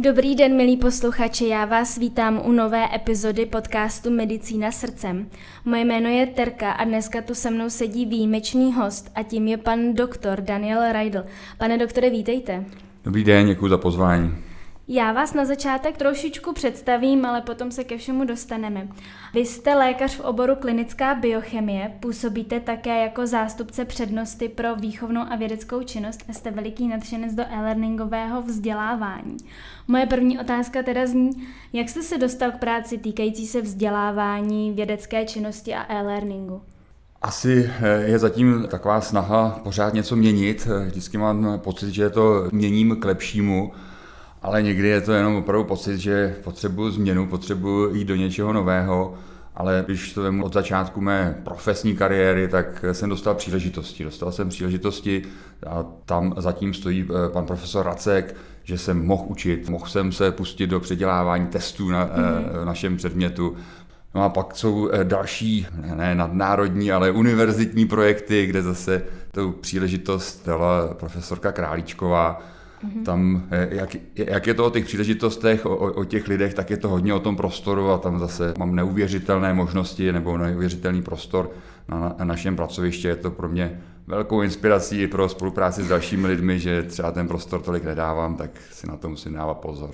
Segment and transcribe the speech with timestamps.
[0.00, 5.26] Dobrý den, milí posluchači, já vás vítám u nové epizody podcastu Medicína srdcem.
[5.64, 9.56] Moje jméno je Terka a dneska tu se mnou sedí výjimečný host a tím je
[9.56, 11.24] pan doktor Daniel Reidl.
[11.58, 12.64] Pane doktore, vítejte.
[13.04, 14.47] Dobrý den, děkuji za pozvání.
[14.90, 18.88] Já vás na začátek trošičku představím, ale potom se ke všemu dostaneme.
[19.34, 25.36] Vy jste lékař v oboru klinická biochemie, působíte také jako zástupce přednosti pro výchovnou a
[25.36, 29.36] vědeckou činnost a jste veliký nadšenec do e-learningového vzdělávání.
[29.88, 31.30] Moje první otázka teda zní,
[31.72, 36.62] jak jste se dostal k práci týkající se vzdělávání, vědecké činnosti a e-learningu?
[37.22, 40.68] Asi eh, je zatím taková snaha pořád něco měnit.
[40.86, 43.72] Vždycky mám pocit, že to měním k lepšímu
[44.48, 49.14] ale někdy je to jenom opravdu pocit, že potřebuji změnu, potřebuji jít do něčeho nového,
[49.54, 54.04] ale když to vemu od začátku mé profesní kariéry, tak jsem dostal příležitosti.
[54.04, 55.22] Dostal jsem příležitosti
[55.66, 60.32] a tam zatím stojí eh, pan profesor Racek, že jsem mohl učit, mohl jsem se
[60.32, 62.64] pustit do předělávání testů na mm-hmm.
[62.64, 63.56] našem předmětu.
[64.14, 70.46] No a pak jsou eh, další, ne nadnárodní, ale univerzitní projekty, kde zase tu příležitost
[70.46, 72.42] dala profesorka Králíčková,
[72.84, 73.04] Mm-hmm.
[73.04, 76.76] Tam, eh, jak, jak je to o těch příležitostech, o, o těch lidech, tak je
[76.76, 81.50] to hodně o tom prostoru a tam zase mám neuvěřitelné možnosti nebo neuvěřitelný prostor
[81.88, 83.08] na, na našem pracovišti.
[83.08, 87.62] Je to pro mě velkou inspirací pro spolupráci s dalšími lidmi, že třeba ten prostor
[87.62, 89.90] tolik nedávám, tak si na to musím dávat pozor.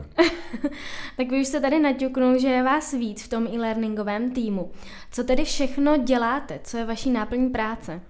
[1.16, 4.70] tak vy už jste tady naťuknul, že je vás víc v tom e-learningovém týmu.
[5.10, 6.60] Co tedy všechno děláte?
[6.64, 8.00] Co je vaší náplní práce?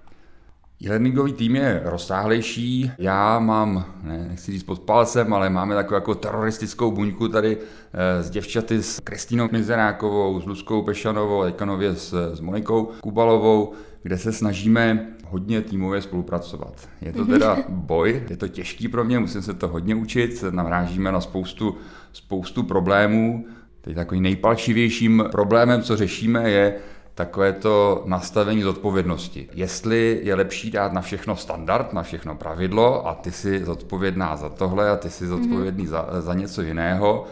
[0.84, 2.90] E-learningový tým je rozsáhlejší.
[2.98, 8.22] Já mám, ne, nechci říct pod palcem, ale máme takovou jako teroristickou buňku tady eh,
[8.22, 13.72] s děvčaty s Kristýnou Mizerákovou, s Luskou Pešanovou, a teďka nově s, s Monikou Kubalovou,
[14.02, 16.88] kde se snažíme hodně týmově spolupracovat.
[17.00, 21.12] Je to teda boj, je to těžký pro mě, musím se to hodně učit, narážíme
[21.12, 21.76] na spoustu,
[22.12, 23.46] spoustu problémů.
[23.80, 26.74] Teď takovým nejpalčivějším problémem, co řešíme, je
[27.14, 29.48] takové to nastavení zodpovědnosti.
[29.52, 34.48] Jestli je lepší dát na všechno standard, na všechno pravidlo a ty si zodpovědná za
[34.48, 35.90] tohle a ty si zodpovědný mm-hmm.
[35.90, 37.26] za, za něco jiného,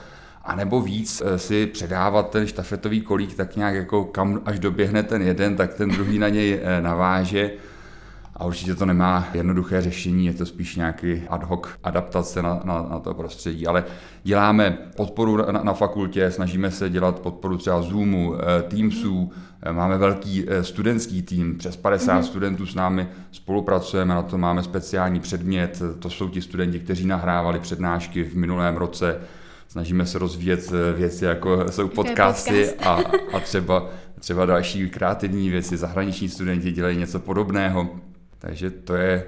[0.44, 5.02] a nebo víc eh, si předávat ten štafetový kolík tak nějak jako kam až doběhne
[5.02, 7.50] ten jeden, tak ten druhý na něj eh, naváže
[8.36, 12.86] a určitě to nemá jednoduché řešení, je to spíš nějaký ad hoc adaptace na, na,
[12.90, 13.66] na to prostředí.
[13.66, 13.84] Ale
[14.22, 19.32] děláme podporu na, na fakultě, snažíme se dělat podporu třeba Zoomu, eh, Teamsů,
[19.62, 22.22] eh, máme velký eh, studentský tým, přes 50 mm-hmm.
[22.22, 27.58] studentů s námi spolupracujeme, na to máme speciální předmět, to jsou ti studenti, kteří nahrávali
[27.58, 29.20] přednášky v minulém roce,
[29.68, 32.86] snažíme se rozvíjet věci, jako jsou podcasty podcast.
[32.86, 33.86] a, a třeba,
[34.20, 37.88] třeba další kreativní věci, zahraniční studenti dělají něco podobného.
[38.42, 39.26] Takže to je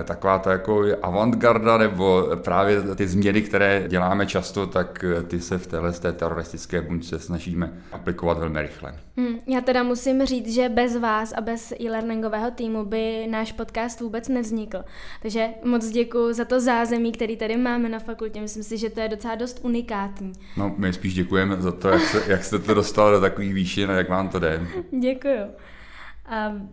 [0.00, 5.40] eh, taková ta jako avantgarda nebo právě ty změny, které děláme často, tak eh, ty
[5.40, 8.94] se v téhle té teroristické buňce snažíme aplikovat velmi rychle.
[9.16, 14.00] Hmm, já teda musím říct, že bez vás a bez e-learningového týmu by náš podcast
[14.00, 14.84] vůbec nevznikl.
[15.22, 18.40] Takže moc děkuji za to zázemí, který tady máme na fakultě.
[18.40, 20.32] Myslím si, že to je docela dost unikátní.
[20.56, 23.90] No, my spíš děkujeme za to, jak, se, jak jste to dostal do takových výšin
[23.90, 24.66] a jak vám to jde.
[25.00, 25.54] Děkuji.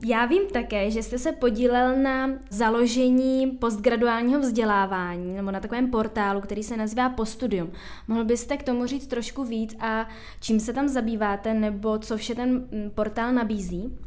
[0.05, 6.41] Já vím také, že jste se podílel na založení postgraduálního vzdělávání nebo na takovém portálu,
[6.41, 7.71] který se nazývá Postudium.
[8.07, 10.07] Mohl byste k tomu říct trošku víc a
[10.39, 13.97] čím se tam zabýváte nebo co vše ten mm, portál nabízí?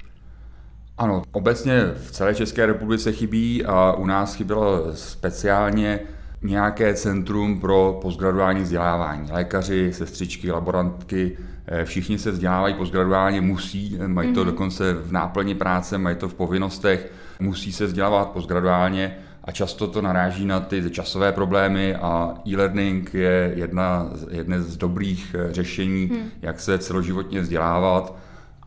[0.98, 6.00] Ano, obecně v celé České republice chybí a u nás chybělo speciálně
[6.42, 9.32] nějaké centrum pro postgraduální vzdělávání.
[9.32, 14.46] Lékaři, sestřičky, laborantky, eh, všichni se vzdělávají postgraduálně, musí, mají to mm-hmm.
[14.46, 20.02] dokonce v náplni práce, mají to v povinnostech, musí se vzdělávat postgraduálně a často to
[20.02, 26.30] naráží na ty časové problémy a e-learning je jedna, jedné z dobrých eh, řešení, hmm.
[26.42, 28.16] jak se celoživotně vzdělávat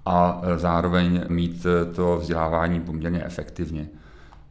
[0.05, 1.65] a eh, zároveň mít
[1.95, 3.87] to vzdělávání poměrně efektivně.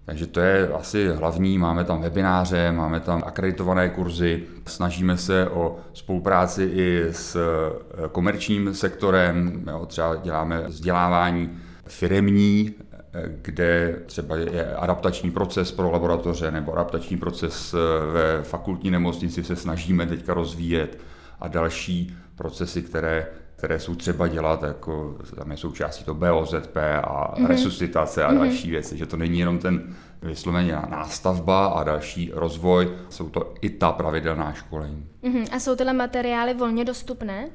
[0.07, 5.77] Takže to je asi hlavní, máme tam webináře, máme tam akreditované kurzy, snažíme se o
[5.93, 11.51] spolupráci i s eh, komerčním sektorem, jo, třeba děláme vzdělávání
[11.87, 18.91] firemní, eh, kde třeba je adaptační proces pro laboratoře nebo adaptační proces eh, ve fakultní
[18.91, 20.99] nemocnici se snažíme teďka rozvíjet
[21.41, 23.27] a další procesy, které
[23.65, 27.47] které jsou třeba dělat, jako tam je součástí to BOZP a mm-hmm.
[27.47, 28.39] resuscitace a mm-hmm.
[28.39, 33.71] další věci, že to není jenom ten vysloveně nástavba a další rozvoj, jsou to i
[33.71, 35.07] ta pravidelná školení.
[35.23, 35.47] Mm-hmm.
[35.53, 37.49] A jsou tyhle materiály volně dostupné?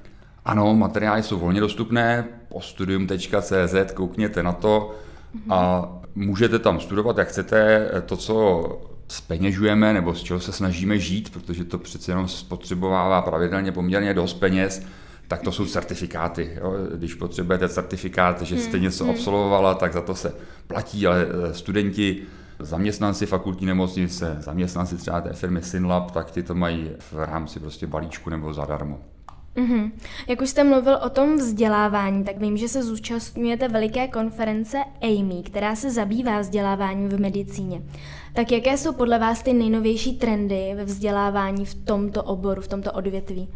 [0.45, 4.95] Ano, materiály jsou volně dostupné, postudium.cz, koukněte na to
[5.35, 5.53] mm-hmm.
[5.53, 7.91] a můžete tam studovat, jak chcete.
[8.06, 8.63] To, co
[9.07, 14.33] speněžujeme nebo z čeho se snažíme žít, protože to přece jenom spotřebovává pravidelně poměrně dost
[14.33, 14.85] peněz,
[15.29, 16.51] tak to jsou certifikáty.
[16.61, 16.73] Jo?
[16.95, 19.13] Když potřebujete certifikát, že jste hmm, něco hmm.
[19.13, 20.33] absolvovala, tak za to se
[20.67, 22.21] platí, ale eh, studenti,
[22.59, 27.87] zaměstnanci fakultní nemocnice, zaměstnanci třeba té firmy Synlab, tak ty to mají v rámci prostě
[27.87, 28.99] balíčku nebo zadarmo.
[29.55, 29.91] Mm-hmm.
[30.27, 35.43] Jak už jste mluvil o tom vzdělávání, tak vím, že se zúčastňujete veliké konference AMY,
[35.43, 37.81] která se zabývá vzděláváním v medicíně.
[38.33, 42.91] Tak jaké jsou podle vás ty nejnovější trendy ve vzdělávání v tomto oboru, v tomto
[42.91, 43.49] odvětví?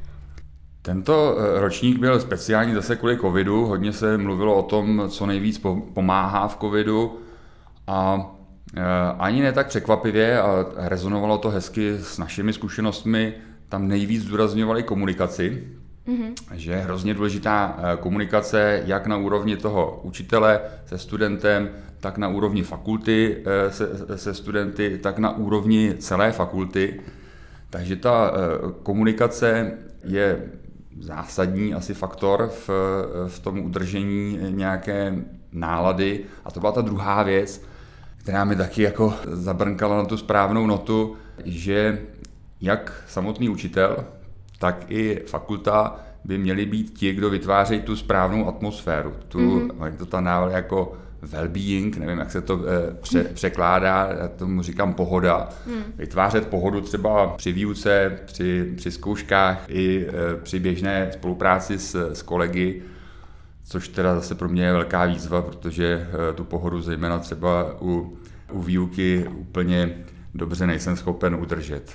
[0.86, 3.66] Tento eh, ročník byl speciální zase kvůli covidu.
[3.66, 5.62] Hodně se mluvilo o tom, co nejvíc
[5.94, 7.20] pomáhá v covidu
[7.88, 8.32] a
[8.78, 8.82] eh,
[9.20, 13.34] ani ne tak překvapivě a rezonovalo to hezky s našimi zkušenostmi.
[13.70, 15.64] Tam nejvíc zdůrazňovali komunikaci,
[16.08, 16.34] mm-hmm.
[16.54, 21.70] že je hrozně důležitá eh, komunikace jak na úrovni toho učitele se studentem,
[22.00, 27.02] tak na úrovni fakulty se, se studenty, tak na úrovni celé fakulty.
[27.70, 28.32] Takže ta
[28.84, 29.72] komunikace
[30.04, 30.40] je
[31.00, 32.70] zásadní asi faktor v,
[33.28, 35.16] v tom udržení nějaké
[35.52, 36.20] nálady.
[36.46, 37.62] A to byla ta druhá věc,
[38.18, 42.02] která mi taky jako zabrnkala na tu správnou notu, že
[42.62, 44.06] jak samotný učitel,
[44.60, 49.14] tak i fakulta by měli být ti, kdo vytvářejí tu správnou atmosféru.
[49.28, 49.98] Tu, mm-hmm.
[49.98, 54.94] to tam dávali jako well-being, nevím, jak se to eh, pře- překládá, já tomu říkám
[54.94, 55.50] pohoda.
[55.68, 55.84] Hmm.
[55.98, 60.12] Vytvářet pohodu třeba při výuce, při, při zkouškách i eh,
[60.44, 62.82] při běžné spolupráci s, s kolegy,
[63.66, 68.18] což teda zase pro mě je velká výzva, protože eh, tu pohodu zejména třeba u,
[68.52, 69.98] u výuky úplně
[70.34, 71.92] dobře nejsem schopen udržet.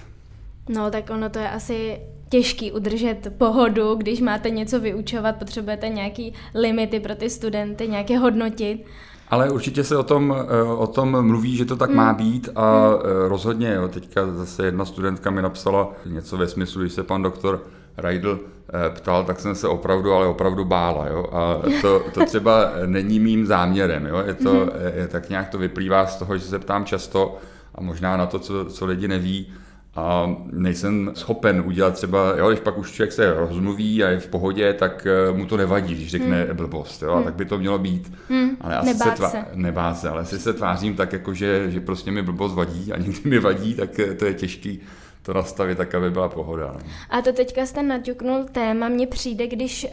[0.69, 6.35] No, tak ono to je asi těžký udržet pohodu, když máte něco vyučovat, potřebujete nějaký
[6.55, 8.85] limity pro ty studenty, nějaké hodnotit.
[9.31, 11.97] Ale určitě se o tom, eh, o tom mluví, že to tak mm.
[11.97, 13.29] má být a mm.
[13.29, 17.61] rozhodně, jo, teďka zase jedna studentka mi napsala něco ve smyslu, když se pan doktor
[17.97, 21.07] Reidl eh, ptal, tak jsem se opravdu, ale opravdu bála.
[21.07, 21.27] Jo?
[21.33, 24.07] A to, to třeba není mým záměrem.
[24.07, 24.23] Jo?
[24.27, 24.71] Je to, mm.
[24.95, 27.39] je, tak nějak to vyplývá z toho, že se ptám často
[27.75, 29.53] a možná na to, co, co lidi neví,
[29.99, 34.29] a nejsem schopen udělat třeba, jo, když pak už člověk se rozmluví a je v
[34.29, 36.57] pohodě, tak eh, mu to nevadí, když řekne hmm.
[36.57, 37.25] blbost, jo, hmm.
[37.25, 38.13] tak by to mělo být.
[38.29, 38.51] Hmm.
[38.61, 39.45] Ale asi nebát se, tvá- se.
[39.55, 42.99] Nebát se, ale si se tvářím tak, jako že, že prostě mi blbost vadí a
[42.99, 44.81] někdy mi vadí, tak eh, to je těžký
[45.29, 46.71] to nastavit tak, aby byla pohoda.
[46.75, 46.81] No.
[47.11, 49.91] A to teďka jste naťuknul téma, mně přijde, když uh,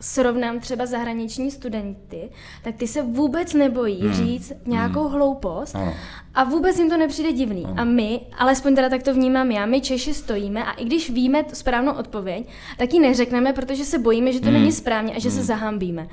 [0.00, 2.30] srovnám třeba zahraniční studenty,
[2.62, 4.12] tak ty se vůbec nebojí hmm.
[4.12, 5.12] říct nějakou hmm.
[5.12, 5.94] hloupost ano.
[6.34, 7.64] a vůbec jim to nepřijde divný.
[7.64, 7.74] Ano.
[7.76, 11.44] A my, alespoň teda tak to vnímám já, my Češi stojíme a i když víme
[11.52, 14.54] správnou odpověď, tak ji neřekneme, protože se bojíme, že to hmm.
[14.54, 15.38] není správně a že hmm.
[15.38, 16.08] se zahambíme.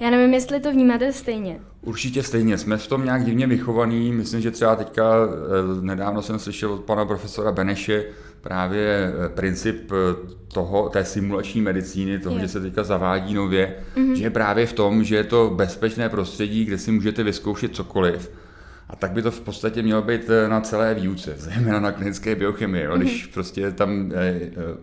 [0.00, 1.60] Já nevím, jestli to vnímáte stejně.
[1.82, 2.58] Určitě stejně.
[2.58, 4.12] Jsme v tom nějak divně vychovaný.
[4.12, 8.04] Myslím, že třeba teďka eh, nedávno jsem slyšel od pana profesora Beneše
[8.40, 12.42] právě eh, princip eh, toho, té simulační medicíny, toho, je.
[12.42, 14.12] že se teďka zavádí nově, mm-hmm.
[14.12, 18.30] že je právě v tom, že je to bezpečné prostředí, kde si můžete vyzkoušet cokoliv.
[18.90, 22.84] A tak by to v podstatě mělo být na celé výuce, zejména na klinické biochemii.
[22.84, 22.96] Jo?
[22.98, 23.32] Když mm-hmm.
[23.32, 24.12] prostě tam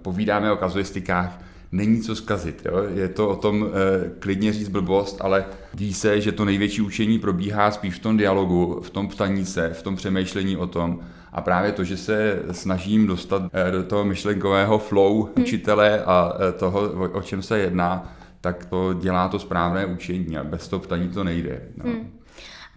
[0.01, 1.39] povídáme o kazuistikách,
[1.71, 2.61] není co zkazit.
[2.65, 2.83] Jo?
[2.93, 7.19] Je to o tom eh, klidně říct blbost, ale ví se, že to největší učení
[7.19, 10.99] probíhá spíš v tom dialogu, v tom ptaní se, v tom přemýšlení o tom.
[11.31, 15.45] A právě to, že se snažím dostat eh, do toho myšlenkového flow hmm.
[15.45, 20.37] učitele a eh, toho, o, o čem se jedná, tak to dělá to správné učení
[20.37, 21.61] a bez toho ptaní to nejde.
[21.77, 21.83] No.
[21.83, 22.14] Hmm.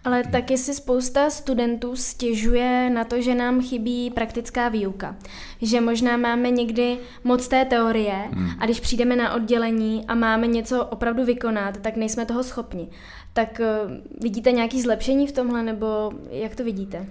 [0.03, 5.15] Ale taky si spousta studentů stěžuje na to, že nám chybí praktická výuka.
[5.61, 8.49] Že možná máme někdy moc té teorie hmm.
[8.59, 12.87] a když přijdeme na oddělení a máme něco opravdu vykonat, tak nejsme toho schopni.
[13.33, 13.91] Tak uh,
[14.21, 17.05] vidíte nějaké zlepšení v tomhle, nebo jak to vidíte?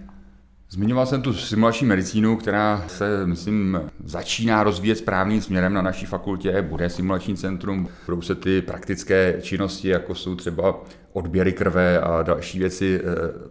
[0.71, 6.63] Zmiňoval jsem tu simulační medicínu, která se, myslím, začíná rozvíjet správným směrem na naší fakultě.
[6.63, 10.81] Bude simulační centrum, budou se ty praktické činnosti, jako jsou třeba
[11.19, 13.05] odběry krve a další věci, eh,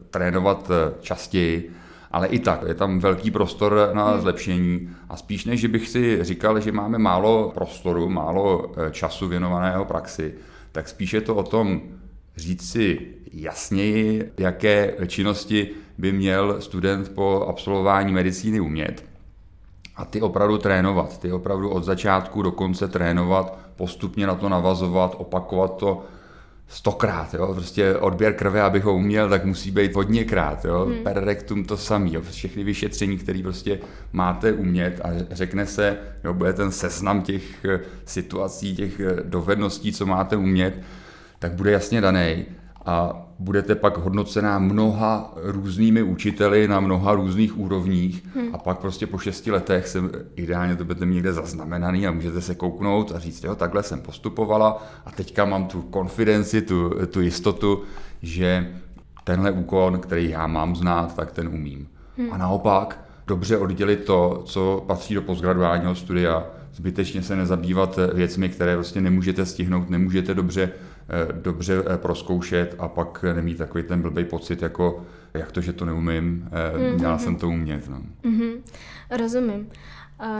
[0.10, 1.72] trénovat eh, častěji.
[2.12, 4.22] Ale i tak, je tam velký prostor na hmm.
[4.22, 9.86] zlepšení a spíš než, bych si říkal, že máme málo prostoru, málo eh, času věnovaného
[9.86, 10.34] praxi,
[10.72, 11.82] tak spíše to o tom
[12.38, 13.00] říct si
[13.34, 19.04] jasněji, jaké činnosti by měl student po absolvování medicíny umět.
[19.96, 25.16] A ty opravdu trénovat, ty opravdu od začátku do konce trénovat, postupně na to navazovat,
[25.18, 26.06] opakovat to
[26.68, 31.04] stokrát, jo, prostě odběr krve, abych ho uměl, tak musí být hodněkrát, jo, hmm.
[31.04, 33.80] per rectum to samý, jo, všechny vyšetření, které prostě
[34.14, 39.94] máte umět a řekne se, jo, bude ten seznam těch eh, situací, těch eh, dovedností,
[39.94, 40.82] co máte umět,
[41.40, 42.46] tak bude jasně daný.
[42.86, 48.56] A budete pak hodnocená mnoha různými učiteli na mnoha různých úrovních hmm.
[48.56, 50.00] a pak prostě po šesti letech se
[50.36, 54.02] ideálně to budete mít někde zaznamenaný a můžete se kouknout a říct, jo, takhle jsem
[54.02, 57.84] postupovala a teďka mám tu konfidenci, tu, tu jistotu,
[58.22, 58.72] že
[59.24, 61.88] tenhle úkon, který já mám znát, tak ten umím.
[62.18, 62.34] Hmm.
[62.34, 68.76] A naopak dobře oddělit to, co patří do postgraduálního studia, zbytečně se nezabývat věcmi, které
[68.76, 70.72] vlastně nemůžete stihnout, nemůžete dobře,
[71.32, 75.86] dobře eh, proskoušet a pak nemít takový ten blbý pocit, jako jak to, že to
[75.86, 76.96] neumím, mm-hmm.
[76.96, 77.90] měla jsem to umět.
[77.90, 78.02] No.
[78.24, 78.62] Mm-hmm.
[79.18, 79.70] Rozumím.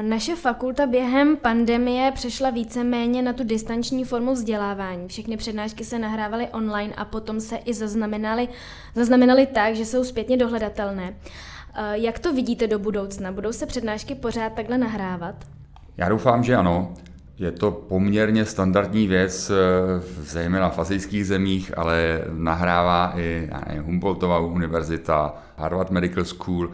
[0.02, 5.08] Naše fakulta během pandemie přešla víceméně na tu distanční formu vzdělávání.
[5.08, 8.48] Všechny přednášky se nahrávaly online a potom se i zaznamenaly,
[8.96, 11.14] zaznamenaly tak, že jsou zpětně dohledatelné.
[11.92, 13.32] Jak to vidíte do budoucna?
[13.32, 15.36] Budou se přednášky pořád takhle nahrávat?
[15.98, 16.94] Já doufám, že ano.
[17.40, 19.54] Je to poměrně standardní věc, eh,
[20.22, 26.72] zejména v azijských zemích, ale nahrává i nevím, Humboldtova univerzita, Harvard Medical School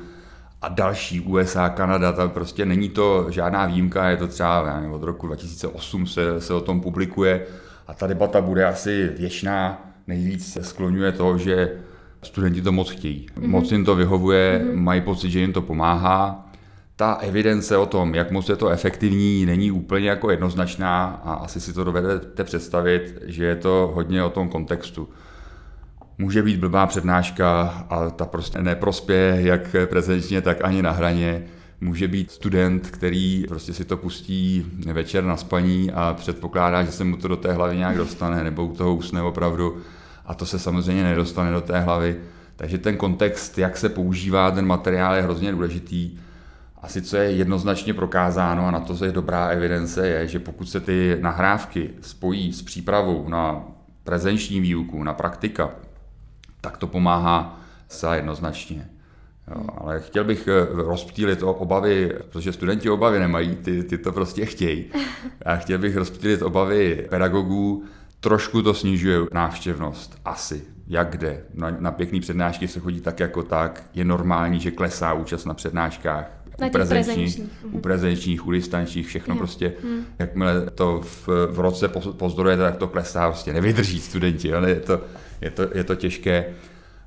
[0.61, 5.03] a další USA, Kanada, tam prostě není to žádná výjimka, je to třeba nevím, od
[5.03, 7.45] roku 2008 se, se o tom publikuje
[7.87, 9.81] a ta debata bude asi věčná.
[10.07, 11.71] Nejvíc se skloňuje to, že
[12.21, 13.27] studenti to moc chtějí.
[13.35, 13.47] Mm-hmm.
[13.47, 14.75] Moc jim to vyhovuje, mm-hmm.
[14.75, 16.42] mají pocit, že jim to pomáhá
[17.03, 21.61] ta evidence o tom, jak moc je to efektivní, není úplně jako jednoznačná a asi
[21.61, 25.09] si to dovedete představit, že je to hodně o tom kontextu.
[26.17, 31.43] Může být blbá přednáška a ta prostě neprospěje jak prezenčně, tak ani na hraně.
[31.81, 37.03] Může být student, který prostě si to pustí večer na spaní a předpokládá, že se
[37.03, 39.77] mu to do té hlavy nějak dostane, nebo u toho usne opravdu
[40.25, 42.15] a to se samozřejmě nedostane do té hlavy.
[42.55, 46.17] Takže ten kontext, jak se používá ten materiál, je hrozně důležitý.
[46.83, 50.79] Asi co je jednoznačně prokázáno a na to je dobrá evidence, je, že pokud se
[50.79, 53.63] ty nahrávky spojí s přípravou na
[54.03, 55.69] prezenční výuku, na praktika,
[56.61, 58.89] tak to pomáhá zcela jednoznačně.
[59.47, 64.45] Jo, ale chtěl bych eh, rozptýlit obavy, protože studenti obavy nemají, ty, ty to prostě
[64.45, 64.85] chtějí.
[65.45, 67.83] A chtěl bych rozptýlit obavy pedagogů,
[68.19, 70.63] trošku to snižuje návštěvnost, asi.
[70.87, 71.43] Jak kde?
[71.53, 75.53] Na, na pěkný přednášky se chodí tak jako tak, je normální, že klesá účast na
[75.53, 77.41] přednáškách, u prezenčních,
[77.71, 79.39] u prezenčních, u distančních, všechno jo.
[79.39, 80.05] prostě, hmm.
[80.19, 85.01] jakmile to v, v roce pozdorujete, tak to klesá, prostě nevydrží studenti, ale je to,
[85.41, 86.45] je to, je to těžké,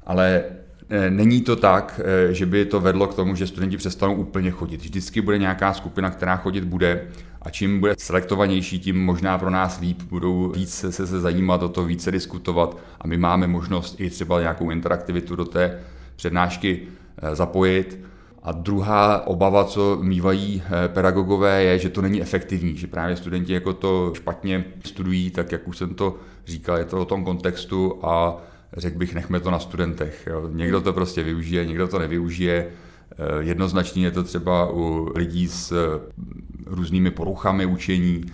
[0.07, 0.45] ale
[0.89, 4.51] e, Není to tak, e, že by to vedlo k tomu, že studenti přestanou úplně
[4.51, 4.81] chodit.
[4.81, 7.07] Vždycky bude nějaká skupina, která chodit bude
[7.43, 11.69] a čím bude selektovanější, tím možná pro nás líp, budou více se, se zajímat o
[11.69, 15.81] to, více diskutovat a my máme možnost i třeba nějakou interaktivitu do té
[16.17, 16.83] přednášky
[17.23, 17.99] e, zapojit.
[18.47, 23.53] A druhá obava, co mývají eh, pedagogové, je, že to není efektivní, že právě studenti
[23.53, 27.99] jako to špatně studují, tak jak už jsem to říkal, je to o tom kontextu
[28.03, 28.37] a
[28.77, 30.29] řekl bych, nechme to na studentech.
[30.31, 30.49] Jo.
[30.53, 32.69] Někdo to prostě využije, někdo to nevyužije.
[33.13, 36.01] Eh, jednoznačně je to třeba u lidí s eh,
[36.67, 38.25] různými poruchami učení,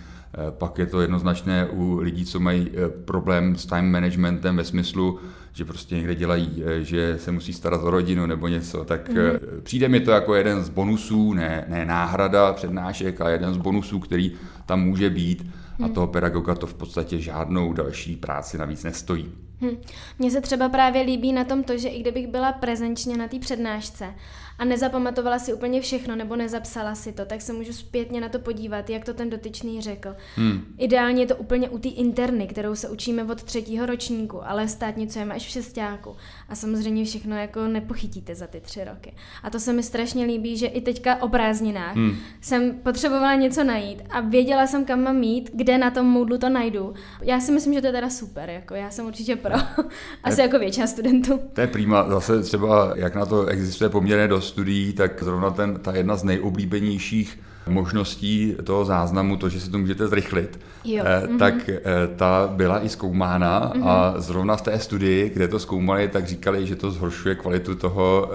[0.49, 2.71] pak je to jednoznačné u lidí, co mají
[3.05, 5.19] problém s time managementem ve smyslu,
[5.53, 9.15] že prostě někde dělají, eh, že se musí starat o rodinu nebo něco, tak mm.
[9.63, 13.99] přijde mi to jako jeden z bonusů, ne, ne náhrada přednášek, ale jeden z bonusů,
[13.99, 14.31] který
[14.65, 15.47] tam může být
[15.79, 15.93] a mhm.
[15.93, 19.31] toho pedagoga to v podstatě žádnou další práci navíc nestojí.
[19.61, 19.77] Hmm.
[20.19, 23.39] Mně se třeba právě líbí na tom to, že i kdybych byla prezenčně na té
[23.39, 24.13] přednášce
[24.59, 28.39] a nezapamatovala si úplně všechno nebo nezapsala si to, tak se můžu zpětně na to
[28.39, 30.15] podívat, jak to ten dotyčný řekl.
[30.35, 30.65] Hmm.
[30.77, 35.35] Ideálně je to úplně u té interny, kterou se učíme od třetího ročníku, ale státnicujeme
[35.35, 36.15] až v šestáku.
[36.49, 39.13] A samozřejmě všechno jako nepochytíte za ty tři roky.
[39.43, 42.15] A to se mi strašně líbí, že i teďka o prázdninách hmm.
[42.41, 46.49] jsem potřebovala něco najít a věděla jsem, kam mám mít, kde na tom Moodlu to
[46.49, 46.93] najdu.
[47.21, 49.55] Já si myslím, že to je teda super, jako já jsem určitě pro.
[50.23, 51.39] Asi jako většina studentů.
[51.53, 55.75] To je prýma, zase třeba, jak na to existuje poměrně dost studií, tak zrovna ten,
[55.75, 61.03] ta jedna z nejoblíbenějších možností toho záznamu, to, že si to můžete zrychlit, jo.
[61.07, 61.37] Eh, mm-hmm.
[61.37, 61.81] tak eh,
[62.15, 63.87] ta byla i zkoumána mm-hmm.
[63.87, 68.31] a zrovna v té studii, kde to zkoumali, tak říkali, že to zhoršuje kvalitu toho,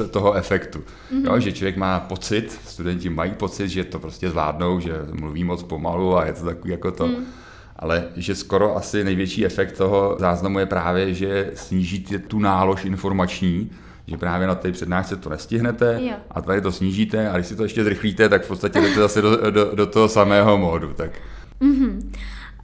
[0.00, 0.78] eh, toho efektu.
[0.78, 1.24] Mm-hmm.
[1.24, 5.62] Jo, že člověk má pocit, studenti mají pocit, že to prostě zvládnou, že mluví moc
[5.62, 7.06] pomalu a je to takový jako to.
[7.06, 7.24] Mm
[7.82, 13.70] ale že skoro asi největší efekt toho záznamu je právě, že snížíte tu nálož informační,
[14.06, 16.16] že právě na té přednášce to nestihnete jo.
[16.30, 19.22] a tady to snížíte a když si to ještě zrychlíte, tak v podstatě jdete zase
[19.22, 20.92] do, do, do toho samého módu.
[20.92, 21.10] Tak.
[21.60, 22.12] Mm-hmm.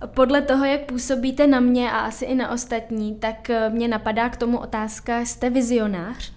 [0.07, 4.29] Podle toho, jak působíte na mě a asi i na ostatní, tak eh, mě napadá
[4.29, 6.33] k tomu otázka, jste vizionář?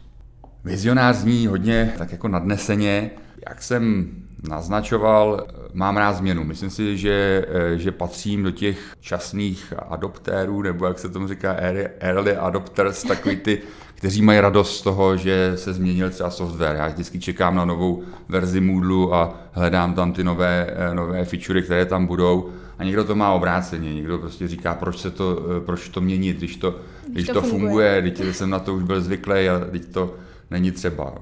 [0.64, 3.12] Vizionář zní hodně tak jako nadneseně.
[3.50, 4.12] Jak jsem
[4.50, 6.44] naznačoval, mám rád změnu.
[6.44, 11.56] Myslím si, že, že patřím do těch časných adoptérů, nebo jak se tomu říká,
[12.00, 13.62] early adopters, takový ty,
[14.02, 16.76] kteří mají radost z toho, že se změnil třeba software.
[16.76, 21.86] Já vždycky čekám na novou verzi Moodle a hledám tam ty nové, nové featurey, které
[21.86, 22.50] tam budou.
[22.78, 26.56] A někdo to má obráceně, někdo prostě říká, proč, se to, proč to měnit, když
[26.56, 26.72] to,
[27.08, 30.16] když, když to, funguje, funguje, když jsem na to už byl zvyklý a když to
[30.52, 31.14] není třeba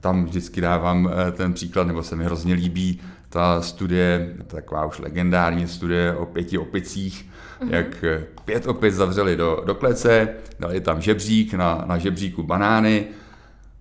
[0.00, 3.00] tam vždycky dávám eh, ten příklad, nebo se mi hrozně líbí
[3.30, 7.26] ta studie, taková už legendární studie o pěti opicích,
[7.60, 7.74] mm-hmm.
[7.74, 10.28] jak eh, pět opic zavřeli do, do klece,
[10.60, 13.04] dali tam žebřík, na, na žebříku banány,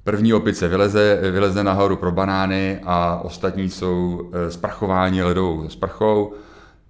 [0.04, 6.34] První opice vyleze, vyleze nahoru pro banány a ostatní jsou eh, sprachováni ledovou sprchou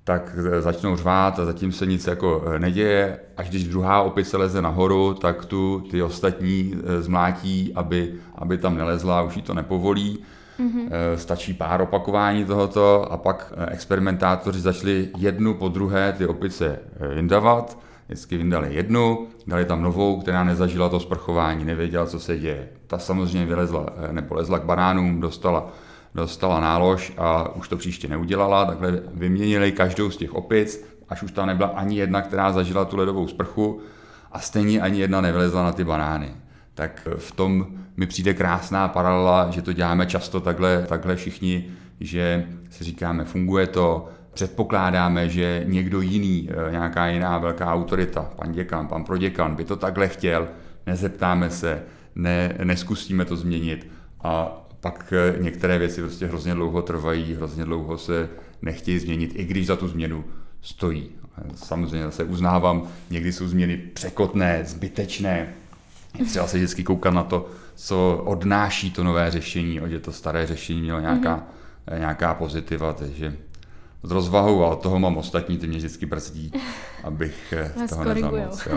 [0.09, 3.19] tak začnou řvát a zatím se nic jako eh, neděje.
[3.37, 8.77] Až když druhá opice leze nahoru, tak tu ty ostatní eh, zmlátí, aby, aby tam
[8.77, 10.19] nelezla, už jí to nepovolí.
[10.59, 10.89] Mm-hmm.
[11.15, 16.79] Stačí pár opakování tohoto a pak experimentátoři začali jednu po druhé ty opice
[17.15, 17.77] vyndavat.
[18.07, 22.69] Vždycky vyndali jednu, dali tam novou, která nezažila to sprchování, nevěděla, co se děje.
[22.87, 25.69] Ta samozřejmě vylezla, nepolezla k banánům, dostala
[26.15, 31.31] dostala nálož a už to příště neudělala, takhle vyměnili každou z těch opic, až už
[31.31, 33.79] tam nebyla ani jedna, která zažila tu ledovou sprchu
[34.31, 36.33] a stejně ani jedna nevylezla na ty banány.
[36.73, 37.67] Tak v tom
[37.99, 41.65] mi přijde krásná paralela, že to děláme často takhle, takhle všichni,
[41.99, 48.51] že si říkáme, funguje to, předpokládáme, že někdo jiný, eh, nějaká jiná velká autorita, pan
[48.51, 50.47] děkan, pan proděkan, by to takhle chtěl,
[50.87, 51.83] nezeptáme se,
[52.15, 53.87] ne, neskusíme to změnit
[54.23, 58.29] a pak eh, některé věci prostě hrozně dlouho trvají, hrozně dlouho se
[58.61, 60.23] nechtějí změnit, i když za tu změnu
[60.61, 61.09] stojí.
[61.55, 65.47] Samozřejmě zase uznávám, někdy jsou změny překotné, zbytečné.
[66.25, 70.81] Třeba se vždycky koukat na to, co odnáší to nové řešení, že to staré řešení
[70.81, 71.47] mělo nějaká,
[71.87, 71.99] mm-hmm.
[71.99, 73.37] nějaká pozitiva, takže
[74.03, 76.51] s rozvahou a toho mám ostatní, ty mě vždycky brzdí,
[77.03, 78.67] abych eh, toho neznal moc.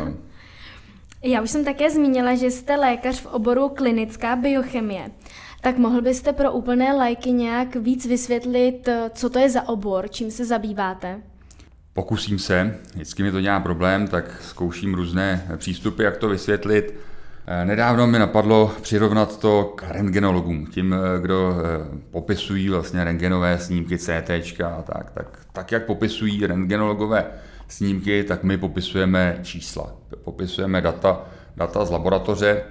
[1.25, 5.11] Já už jsem také zmínila, že jste lékař v oboru klinická biochemie.
[5.61, 10.31] Tak mohl byste pro úplné lajky nějak víc vysvětlit, co to je za obor, čím
[10.31, 11.21] se zabýváte?
[11.93, 16.95] Pokusím se, vždycky mi to dělá problém, tak zkouším různé přístupy, jak to vysvětlit.
[17.47, 23.59] Eh, nedávno mi napadlo přirovnat to k rentgenologům, tím, eh, kdo eh, popisují vlastně rentgenové
[23.59, 27.25] snímky CT a tak, tak, tak jak popisují rentgenologové
[27.69, 29.93] snímky, tak my popisujeme čísla,
[30.25, 31.21] popisujeme data,
[31.57, 32.63] data z laboratoře,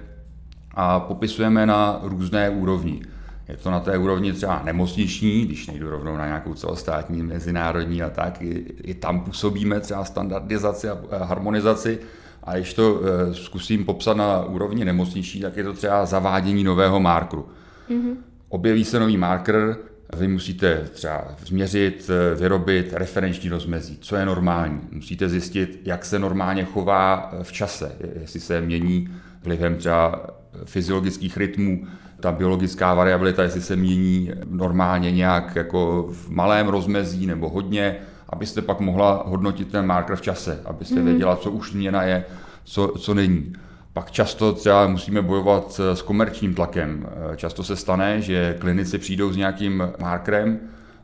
[0.74, 3.02] a popisujeme na různé úrovni.
[3.48, 8.10] Je to na té úrovni třeba nemocniční, když nejdu rovnou na nějakou celostátní, mezinárodní a
[8.10, 11.98] tak, i, i tam působíme třeba standardizaci a harmonizaci.
[12.44, 17.00] A když to e, zkusím popsat na úrovni nemocniční, tak je to třeba zavádění nového
[17.00, 17.48] markeru.
[17.90, 18.16] Mm-hmm.
[18.48, 19.76] Objeví se nový marker,
[20.16, 24.80] vy musíte třeba změřit, eh, vyrobit referenční rozmezí, co je normální.
[24.90, 29.08] Musíte zjistit, jak se normálně chová v čase, jestli se mění
[29.42, 30.26] vlivem třeba
[30.64, 31.86] fyziologických rytmů,
[32.20, 37.96] ta biologická variabilita, jestli se mění normálně nějak jako v malém rozmezí nebo hodně,
[38.32, 41.04] abyste pak mohla hodnotit ten marker v čase, abyste mm.
[41.04, 42.24] věděla, co už změna je,
[42.64, 43.52] co, co není.
[43.92, 47.06] Pak často třeba musíme bojovat s komerčním tlakem.
[47.36, 50.60] Často se stane, že klinici přijdou s nějakým markerem,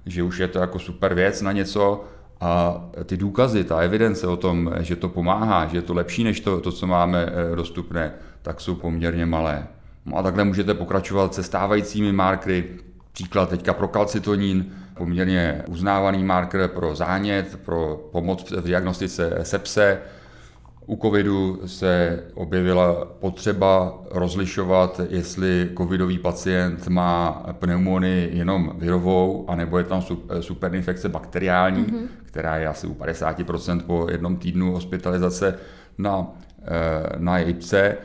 [0.07, 2.05] že už je to jako super věc na něco
[2.41, 6.41] a ty důkazy, ta evidence o tom, že to pomáhá, že je to lepší než
[6.41, 8.13] to, to co máme eh, dostupné,
[8.43, 9.67] tak jsou poměrně malé.
[10.07, 12.65] No a takhle můžete pokračovat se stávajícími markery,
[13.19, 19.99] příklad teďka pro kalcitonín, poměrně uznávaný marker pro zánět, pro pomoc v diagnostice sepse.
[20.87, 29.85] U covidu se objevila potřeba rozlišovat, jestli covidový pacient má pneumonii jenom virovou, anebo je
[29.85, 30.03] tam
[30.41, 32.07] superinfekce bakteriální, mm-hmm.
[32.25, 35.59] která je asi u 50% po jednom týdnu hospitalizace
[35.99, 36.27] na,
[36.63, 36.67] eh,
[37.19, 37.97] na jejce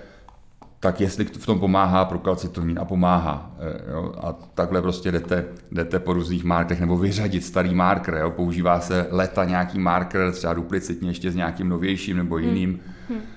[0.83, 3.51] tak jestli v tom pomáhá prokalcitonin a pomáhá.
[3.59, 8.13] Eh, jo, a takhle prostě jdete, jdete po různých markerech nebo vyřadit starý marker.
[8.13, 12.45] Jo, používá se leta nějaký marker, třeba duplicitně ještě s nějakým novějším nebo hmm.
[12.45, 12.69] jiným.
[12.69, 12.79] Hmm.
[13.09, 13.27] Hmm.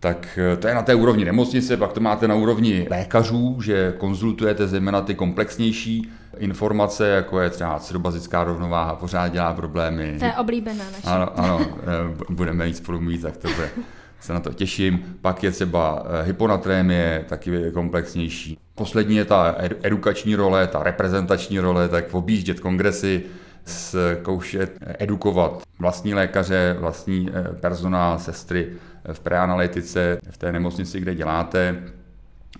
[0.00, 3.94] Tak eh, to je na té úrovni nemocnice, pak to máte na úrovni lékařů, že
[3.98, 10.16] konzultujete zejména ty komplexnější informace, jako je třeba cirobazická rovnováha, pořád dělá problémy.
[10.18, 11.02] To je oblíbená naše.
[11.04, 13.70] Ano, ano, eh, budeme jít spolu mít, tak to bude
[14.20, 15.16] se na to těším.
[15.20, 18.58] Pak je třeba eh, hyponatrémie, taky komplexnější.
[18.74, 23.22] Poslední je ta edukační role, ta reprezentační role, tak objíždět kongresy,
[23.64, 28.72] zkoušet edukovat vlastní lékaře, vlastní eh, personál, sestry
[29.12, 31.76] v preanalytice, v té nemocnici, kde děláte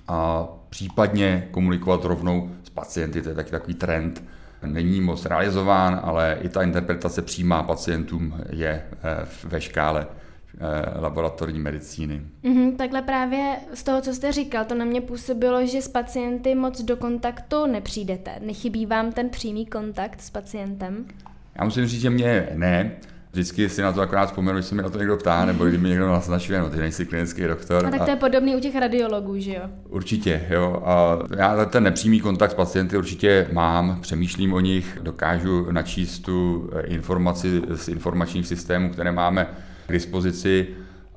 [0.08, 4.24] a případně komunikovat rovnou s pacienty, to je taky takový trend,
[4.62, 8.82] není moc realizován, ale i ta interpretace přímá pacientům je
[9.44, 10.06] ve škále
[11.00, 12.22] laboratorní medicíny.
[12.44, 16.54] Mm-hmm, takhle právě z toho, co jste říkal, to na mě působilo, že s pacienty
[16.54, 18.30] moc do kontaktu nepřijdete.
[18.40, 21.04] Nechybí vám ten přímý kontakt s pacientem?
[21.58, 22.92] Já musím říct, že mě ne.
[23.32, 25.80] Vždycky si na to akorát vzpomenu, když se mi na to někdo ptá, nebo když
[25.80, 27.86] mi někdo naznačuje, no ty nejsi klinický doktor.
[27.86, 29.62] A tak to je podobný u těch radiologů, že jo?
[29.88, 30.82] Určitě, jo.
[30.84, 36.70] A já ten nepřímý kontakt s pacienty určitě mám, přemýšlím o nich, dokážu načíst tu
[36.72, 39.46] eh, informaci z informačních systémů, které máme
[39.86, 40.66] k dispozici.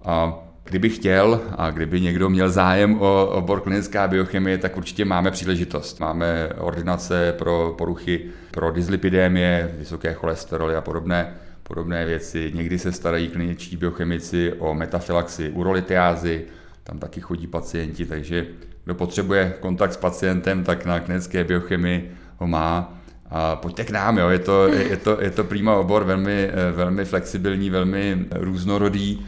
[0.03, 5.31] A Kdyby chtěl a kdyby někdo měl zájem o obor klinická biochemie, tak určitě máme
[5.31, 5.99] příležitost.
[5.99, 12.51] Máme ordinace pro poruchy, pro dyslipidémie, vysoké cholesteroly a podobné, podobné věci.
[12.55, 16.45] Někdy se starají kliničtí biochemici o metafilaxi urolitiázy,
[16.83, 18.47] tam taky chodí pacienti, takže
[18.85, 22.98] kdo potřebuje kontakt s pacientem, tak na klinické biochemii ho má.
[23.31, 24.29] A pojďte k nám, jo.
[24.29, 29.25] Je, to, je, to, je to prýma obor, velmi, velmi flexibilní, velmi různorodý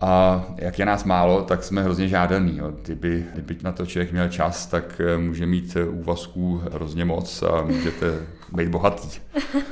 [0.00, 2.58] a jak je nás málo, tak jsme hrozně žádaný.
[2.58, 2.72] Jo.
[2.82, 7.42] Kdyby, kdyby na to člověk měl čas, tak eh, může mít eh, úvazků hrozně moc
[7.42, 8.18] a můžete
[8.52, 9.20] být bohatý.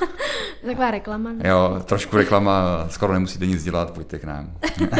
[0.67, 1.31] Taková reklama.
[1.45, 4.53] Jo, trošku reklama, skoro nemusíte nic dělat, pojďte k nám.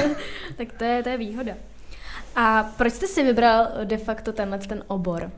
[0.57, 1.53] tak to je, to je výhoda.
[2.37, 5.31] A proč jste si vybral de facto tenhle ten obor?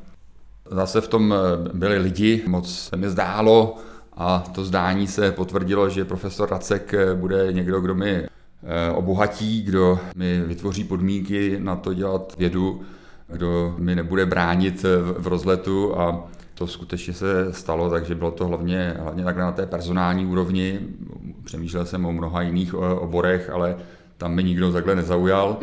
[0.71, 3.77] Zase v tom eh, byli lidi, moc se mi zdálo
[4.17, 8.29] a to zdání se potvrdilo, že profesor Racek bude někdo, kdo mi
[8.67, 12.83] Eh, obohatí, kdo mi vytvoří podmínky na to dělat vědu,
[13.29, 14.83] kdo mi nebude bránit
[15.19, 19.67] v rozletu a to skutečně se stalo, takže bylo to hlavně, hlavně takhle na té
[19.67, 20.81] personální úrovni.
[21.45, 23.77] Přemýšlel jsem o mnoha jiných eh, oborech, ale
[24.17, 25.57] tam mi nikdo takhle nezaujal.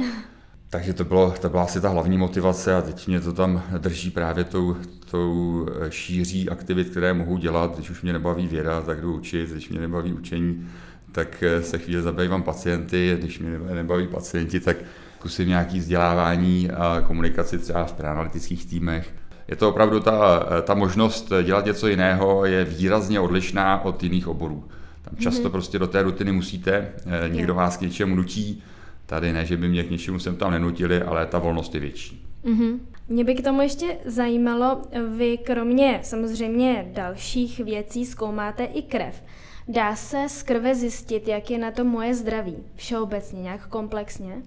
[0.71, 4.11] Takže to, bylo, to byla asi ta hlavní motivace a teď mě to tam drží
[4.11, 4.77] právě tou,
[5.11, 7.75] tou šíří aktivit, které mohu dělat.
[7.75, 10.67] Když už mě nebaví věda, tak jdu učit, když mě nebaví učení,
[11.11, 14.77] tak eh, se chvíli zabývám pacienty, když mě nebaví pacienti, tak
[15.19, 19.13] zkusím nějaký vzdělávání a komunikaci třeba v preanalytických týmech.
[19.47, 24.63] Je to opravdu ta, ta možnost dělat něco jiného je výrazně odlišná od jiných oborů.
[25.01, 25.51] Tam často mm-hmm.
[25.51, 28.63] prostě do té rutiny musíte, eh, někdo vás k něčemu nutí,
[29.11, 32.25] tady ne, že by mě k něčemu sem tam nenutili, ale ta volnost je větší.
[32.43, 32.79] Mm-hmm.
[33.09, 34.81] Mě by k tomu ještě zajímalo,
[35.17, 39.23] vy kromě samozřejmě dalších věcí zkoumáte i krev.
[39.67, 42.55] Dá se z krve zjistit, jak je na to moje zdraví?
[42.75, 44.41] Všeobecně, nějak komplexně?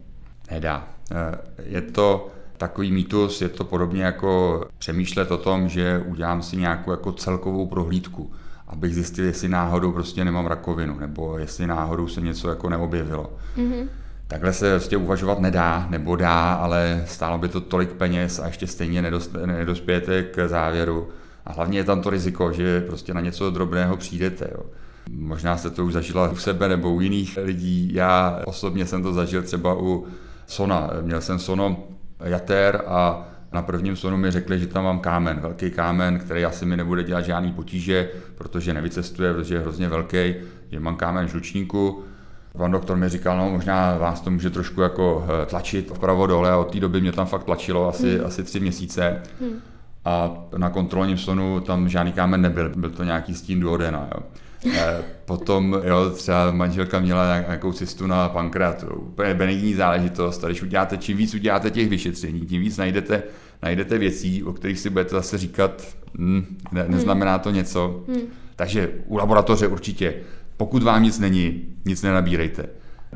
[0.50, 0.88] Nedá.
[1.12, 6.56] Eh, je to takový mýtus, je to podobně jako přemýšlet o tom, že udělám si
[6.56, 8.32] nějakou jako celkovou prohlídku,
[8.68, 13.32] abych zjistil, jestli náhodou prostě nemám rakovinu, nebo jestli náhodou se něco jako neobjevilo.
[13.56, 13.88] Mm-hmm.
[14.34, 18.66] Takhle se prostě uvažovat nedá, nebo dá, ale stálo by to tolik peněz a ještě
[18.66, 19.02] stejně
[19.46, 21.08] nedospějete k závěru.
[21.46, 24.48] A hlavně je tam to riziko, že prostě na něco drobného přijdete.
[24.52, 24.62] Jo.
[25.10, 27.94] Možná jste to už zažila u sebe nebo u jiných lidí.
[27.94, 30.06] Já osobně jsem to zažil třeba u
[30.46, 30.90] Sona.
[31.00, 31.84] Měl jsem Sono
[32.24, 36.66] jater a na prvním sonu mi řekli, že tam mám kámen, velký kámen, který asi
[36.66, 40.34] mi nebude dělat žádný potíže, protože nevycestuje, protože je hrozně velký,
[40.70, 42.04] že mám kámen žlučníku.
[42.58, 46.50] Pan doktor mi říkal, no možná vás to může trošku jako eh, tlačit vpravo dole
[46.50, 48.26] a od té doby mě tam fakt tlačilo asi, hmm.
[48.26, 49.22] asi tři měsíce.
[49.40, 49.60] Hmm.
[50.04, 54.08] A na kontrolním sonu tam žádný kámen nebyl, byl to nějaký stín duodena.
[54.14, 54.22] Jo.
[54.72, 60.44] Eh, potom jo, třeba manželka měla nějakou cystu na pankreatu, úplně benigní záležitost.
[60.44, 63.22] A když uděláte, čím víc uděláte těch vyšetření, tím víc najdete,
[63.62, 65.82] najdete věcí, o kterých si budete zase říkat,
[66.18, 66.90] hm, ne, hmm.
[66.92, 68.04] neznamená to něco.
[68.08, 68.22] Hmm.
[68.56, 70.14] Takže u laboratoře určitě,
[70.56, 72.66] pokud vám nic není, nic nenabírejte.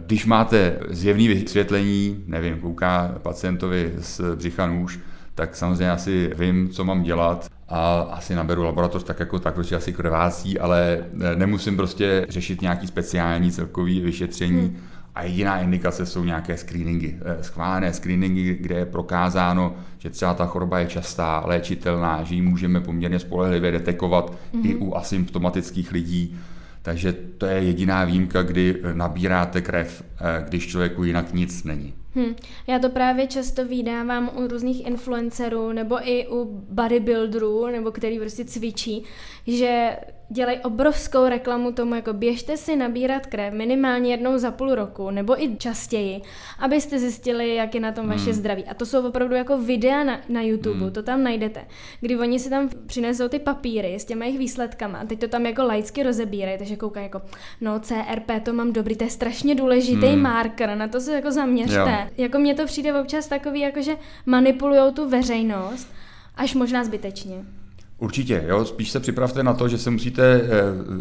[0.07, 4.99] Když máte zjevný vysvětlení, nevím, kouká pacientovi z břicha nůž,
[5.35, 9.77] tak samozřejmě asi vím, co mám dělat a asi naberu laboratoř tak jako tak, protože
[9.77, 14.61] asi krvácí, ale nemusím prostě řešit nějaký speciální celkový vyšetření.
[14.61, 14.77] Hmm.
[15.15, 20.47] A jediná indikace jsou nějaké screeningy, eh, schválené screeningy, kde je prokázáno, že třeba ta
[20.47, 24.71] choroba je častá, léčitelná, že ji můžeme poměrně spolehlivě detekovat mm-hmm.
[24.71, 26.39] i u asymptomatických lidí.
[26.83, 31.95] Takže to je jediná výjimka, kdy nabíráte krev, eh, když člověku jinak nic není.
[32.15, 32.35] Hmm.
[32.67, 38.45] Já to právě často vydávám u různých influencerů nebo i u bodybuilderů, nebo který prostě
[38.45, 39.05] cvičí,
[39.47, 39.97] že
[40.31, 45.43] dělají obrovskou reklamu tomu, jako běžte si nabírat krev minimálně jednou za půl roku, nebo
[45.43, 46.23] i častěji,
[46.59, 48.33] abyste zjistili, jak je na tom vaše hmm.
[48.33, 48.65] zdraví.
[48.65, 50.93] A to jsou opravdu jako videa na, na YouTube, hmm.
[50.93, 51.65] to tam najdete,
[52.01, 55.47] kdy oni si tam přinesou ty papíry s těma jejich výsledkama a teď to tam
[55.47, 57.23] jako laicky rozebírají, takže koukají jako,
[57.61, 60.23] no CRP to mám dobrý, to je strašně důležitý hmm.
[60.23, 61.99] marker, na to se jako zaměřte.
[62.01, 62.09] Jo.
[62.17, 65.93] Jako mně to přijde občas takový, jako že manipulujou tu veřejnost,
[66.37, 67.58] až možná zbytečně.
[68.01, 68.65] Určitě, jo.
[68.65, 70.49] spíš se připravte na to, že se musíte eh,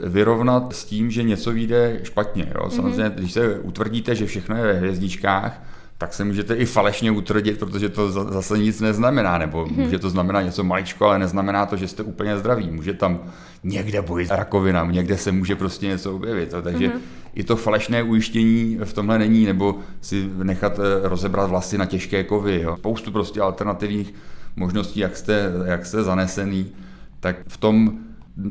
[0.09, 2.53] vyrovnat s tím, že něco vyjde špatně.
[2.55, 2.69] Jo.
[2.69, 3.19] Samozřejmě, mm-hmm.
[3.19, 5.63] když se utvrdíte, že všechno je ve hvězdičkách,
[5.97, 9.77] tak se můžete i falešně utvrdit, protože to zase nic neznamená, nebo mm-hmm.
[9.77, 12.69] může to znamenat něco maličko, ale neznamená to, že jste úplně zdraví.
[12.71, 13.19] Může tam
[13.63, 16.53] někde bojit rakovina, někde se může prostě něco objevit.
[16.53, 16.61] Jo.
[16.61, 16.99] Takže mm-hmm.
[17.33, 22.23] i to falešné ujištění v tomhle není, nebo si nechat eh, rozebrat vlasy na těžké
[22.23, 22.61] kovy.
[22.61, 22.75] Jo.
[22.77, 24.13] Spoustu prostě alternativních
[24.55, 26.71] možností, jak jste, jak jste zanesený
[27.19, 27.99] tak v tom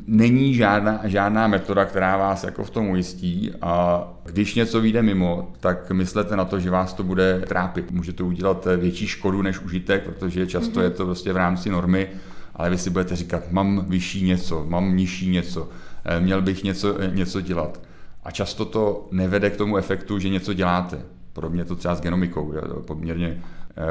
[0.06, 5.52] není žádná, žádná metoda, která vás jako v tom ujistí a když něco vyjde mimo,
[5.60, 7.90] tak myslete na to, že vás to bude trápit.
[7.90, 10.84] Může to udělat větší škodu než užitek, protože často mm-hmm.
[10.84, 12.08] je to prostě v rámci normy,
[12.54, 15.68] ale vy si budete říkat, mám vyšší něco, mám nižší něco,
[16.04, 17.80] eh, měl bych něco, eh, něco dělat.
[18.24, 20.98] A často to nevede k tomu efektu, že něco děláte.
[21.32, 23.42] Podobně to třeba s genomikou, je poměrně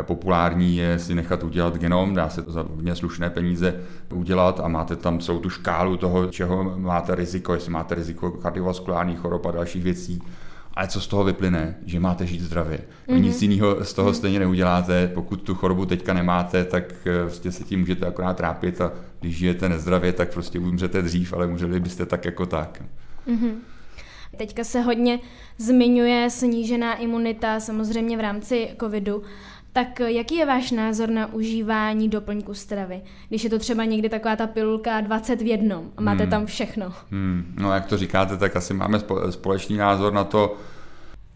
[0.01, 3.81] populární je si nechat udělat genom, dá se to za hodně slušné peníze
[4.13, 9.19] udělat a máte tam celou tu škálu toho, čeho máte riziko, jestli máte riziko kardiovaskulárních
[9.19, 10.21] chorob a dalších věcí.
[10.73, 11.75] Ale co z toho vyplyne?
[11.85, 12.79] Že máte žít zdravě.
[13.07, 13.21] Mm-hmm.
[13.21, 14.13] Nic jiného z toho mm-hmm.
[14.13, 15.07] stejně neuděláte.
[15.07, 19.37] Pokud tu chorobu teďka nemáte, tak eh, prostě se tím můžete akorát trápit a když
[19.37, 22.83] žijete nezdravě, tak prostě umřete dřív, ale můželi byste tak jako tak.
[23.27, 23.53] Mm-hmm.
[24.37, 25.19] Teďka se hodně
[25.57, 29.23] zmiňuje snížená imunita, samozřejmě v rámci covidu.
[29.75, 33.01] Tak jaký je váš názor na užívání doplňku stravy?
[33.29, 36.29] Když je to třeba někdy taková ta pilulka 20 v jednom a máte hmm.
[36.29, 36.93] tam všechno.
[37.11, 37.55] Hmm.
[37.59, 40.55] No jak to říkáte, tak asi máme společný názor na to.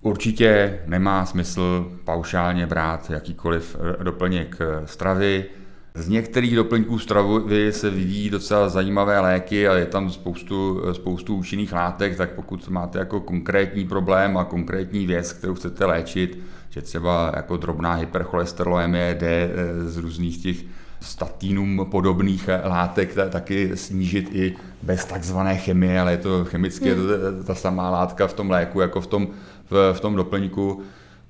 [0.01, 5.45] Určitě nemá smysl paušálně brát jakýkoliv doplněk eh, stravy.
[5.95, 11.35] Z některých doplňků stravy se vyvíjí docela zajímavé léky a je tam spoustu, eh, spoustu
[11.35, 16.81] účinných látek, tak pokud máte jako konkrétní problém a konkrétní věc, kterou chcete léčit, že
[16.81, 20.57] třeba jako drobná hypercholesterolemie jde eh, z různých těch
[21.01, 27.07] statínům podobných eh, látek taky snížit i bez takzvané chemie, ale je to chemicky hmm.
[27.37, 29.27] to ta samá látka v tom léku jako v tom,
[29.69, 30.81] v, v tom doplňku.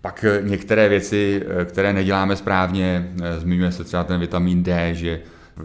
[0.01, 5.21] Pak eh, některé věci, které neděláme správně, zmiňuje se třeba ten vitamin D, že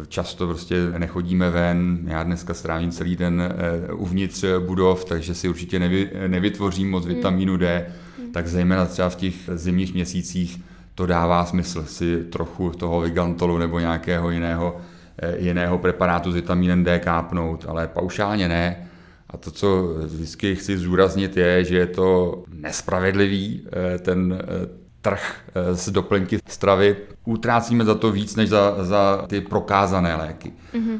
[0.08, 3.54] často prostě nechodíme ven, já dneska strávím celý den
[3.92, 7.14] uvnitř budov, takže si určitě nevy, nevytvořím moc hmm.
[7.14, 7.86] vitamínu D,
[8.34, 10.60] tak zejména třeba v těch zimních měsících
[10.94, 14.76] to dává smysl si trochu toho Vigantolu nebo nějakého jiného,
[15.18, 18.88] eh, jiného preparátu s vitamínem D kápnout, ale paušálně ne.
[19.30, 24.68] A to, co vždycky chci zúraznit, je, že je to nespravedlivý eh, ten eh,
[25.00, 25.36] trh
[25.72, 26.96] z doplňky stravy.
[27.24, 30.52] Utrácíme za to víc než za, za ty prokázané léky.
[30.74, 30.98] Mm-hmm.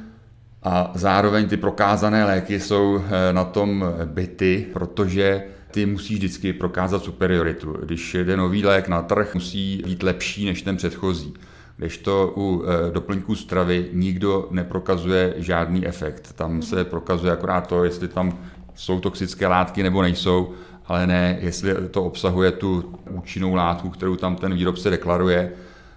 [0.62, 7.76] A zároveň ty prokázané léky jsou na tom byty, protože ty musíš vždycky prokázat superioritu.
[7.82, 11.34] Když jde nový lék na trh, musí být lepší než ten předchozí.
[11.76, 16.32] Když to u e, doplňků stravy nikdo neprokazuje žádný efekt.
[16.32, 18.38] Tam se prokazuje akorát to, jestli tam
[18.74, 20.52] jsou toxické látky nebo nejsou,
[20.86, 25.52] ale ne, jestli to obsahuje tu účinnou látku, kterou tam ten výrobce deklaruje,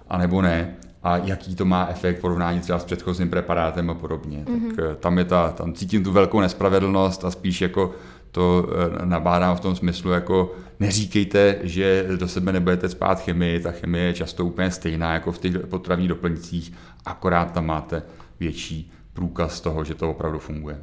[0.10, 4.46] anebo ne a jaký to má efekt v porovnání třeba s předchozím preparátem a podobně.
[4.46, 4.76] Mm-hmm.
[4.76, 7.92] Tak e, tam je ta, tam cítím tu velkou nespravedlnost a spíš jako
[8.32, 13.72] to eh, nabádám v tom smyslu, jako neříkejte, že do sebe nebudete spát chemii, ta
[13.72, 16.74] chemie je často úplně stejná jako v těch potravních doplňcích,
[17.06, 18.04] akorát tam máte
[18.40, 20.80] větší průkaz toho, že to opravdu funguje.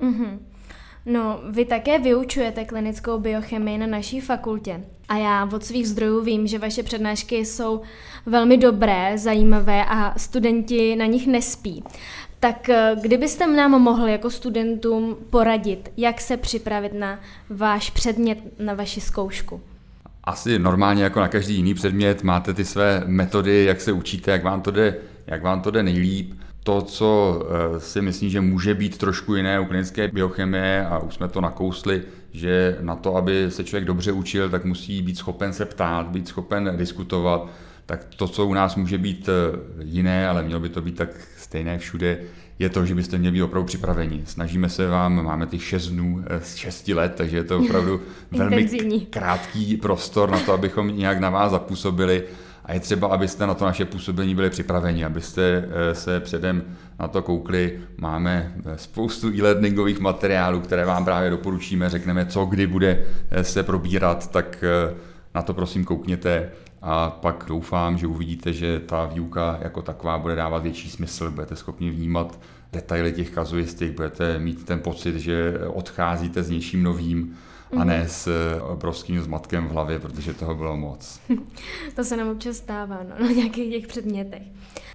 [0.00, 0.38] Mm-hmm.
[1.06, 4.84] No, vy také vyučujete klinickou biochemii na naší fakultě.
[5.08, 7.80] A já od svých zdrojů vím, že vaše přednášky jsou
[8.26, 11.84] velmi dobré, zajímavé a studenti na nich nespí.
[12.40, 17.20] Tak eh, kdybyste nám mohli jako studentům poradit, jak se připravit na
[17.50, 19.60] váš předmět, na vaši zkoušku?
[20.24, 24.42] Asi normálně jako na každý jiný předmět máte ty své metody, jak se učíte, jak
[24.42, 24.96] vám to jde,
[25.26, 26.34] jak vám to jde nejlíp.
[26.62, 27.40] To, co
[27.76, 31.40] eh, si myslím, že může být trošku jiné u klinické biochemie, a už jsme to
[31.40, 36.06] nakousli, že na to, aby se člověk dobře učil, tak musí být schopen se ptát,
[36.06, 37.48] být schopen diskutovat,
[37.86, 41.08] tak to, co u nás může být eh, jiné, ale mělo by to být tak
[41.48, 42.18] stejné všude,
[42.58, 44.22] je to, že byste měli být opravdu připraveni.
[44.24, 48.00] Snažíme se vám, máme těch 6 dnů eh, z 6 let, takže je to opravdu
[48.30, 48.68] velmi
[49.10, 52.24] krátký prostor na to, abychom nějak na vás zapůsobili.
[52.64, 56.62] A je třeba, abyste na to naše působení byli připraveni, abyste eh, se předem
[56.98, 57.80] na to koukli.
[57.96, 63.04] Máme spoustu e-learningových materiálů, které vám právě doporučíme, řekneme, co kdy bude
[63.42, 64.64] se probírat, tak
[65.34, 66.50] na to prosím koukněte
[66.82, 71.56] a pak doufám, že uvidíte, že ta výuka jako taková bude dávat větší smysl, budete
[71.56, 72.40] schopni vnímat
[72.72, 77.36] detaily těch kazuistik, budete mít ten pocit, že odcházíte s něčím novým,
[77.76, 78.08] a ne mhm.
[78.08, 78.28] s
[78.62, 81.20] obrovským zmatkem v hlavě, protože toho bylo moc.
[81.96, 84.42] to se nám občas stává no, na nějakých těch předmětech.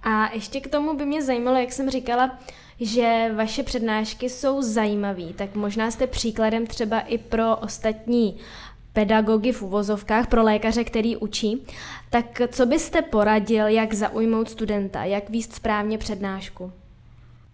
[0.02, 2.38] A ještě k tomu by mě zajímalo, jak jsem říkala,
[2.80, 8.36] že vaše přednášky jsou zajímavé, tak možná jste příkladem třeba i pro ostatní
[8.94, 11.66] pedagogy v uvozovkách, pro lékaře, který učí.
[12.10, 16.72] Tak co byste poradil, jak zaujmout studenta, jak výst správně přednášku?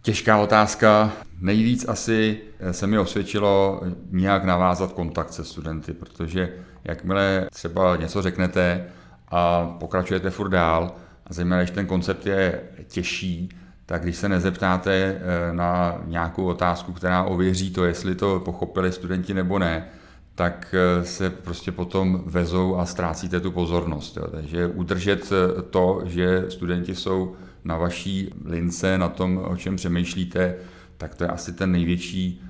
[0.02, 1.12] Těžká otázka.
[1.40, 6.52] Nejvíc asi se mi osvědčilo nějak navázat kontakt se studenty, protože
[6.84, 8.86] jakmile třeba něco řeknete
[9.28, 10.94] a pokračujete furt dál,
[11.26, 13.48] a zejména když ten koncept je těžší,
[13.86, 19.34] tak když se nezeptáte eh, na nějakou otázku, která ověří to, jestli to pochopili studenti
[19.34, 19.88] nebo ne,
[20.34, 24.16] tak eh, se prostě potom vezou a ztrácíte tu pozornost.
[24.16, 24.26] Jo.
[24.30, 30.54] Takže udržet eh, to, že studenti jsou na vaší lince, na tom, o čem přemýšlíte,
[30.96, 32.42] tak to je asi ten největší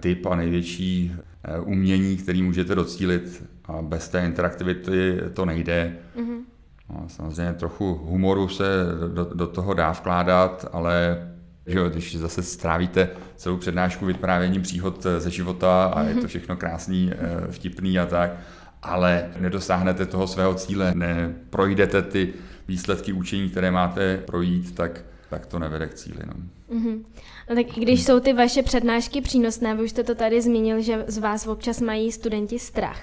[0.00, 1.12] typ a největší
[1.64, 5.96] umění, který můžete docílit a bez té interaktivity to nejde.
[6.16, 6.40] Mm-hmm.
[6.90, 8.64] No, samozřejmě trochu humoru se
[9.14, 11.28] do, do toho dá vkládat, ale
[11.66, 16.28] že jo, když zase strávíte celou přednášku vyprávěním příhod ze života a je to mhm.
[16.28, 18.30] všechno krásný, eh, vtipný a tak,
[18.82, 22.34] ale nedosáhnete toho svého cíle, neprojdete ty
[22.68, 26.18] výsledky učení, které máte projít, tak, tak to nevede k cíli.
[26.26, 26.34] No.
[26.76, 27.02] Mm-hmm.
[27.50, 30.82] No tak i když jsou ty vaše přednášky přínosné, vy už jste to tady zmínil,
[30.82, 33.00] že z vás občas mají studenti strach.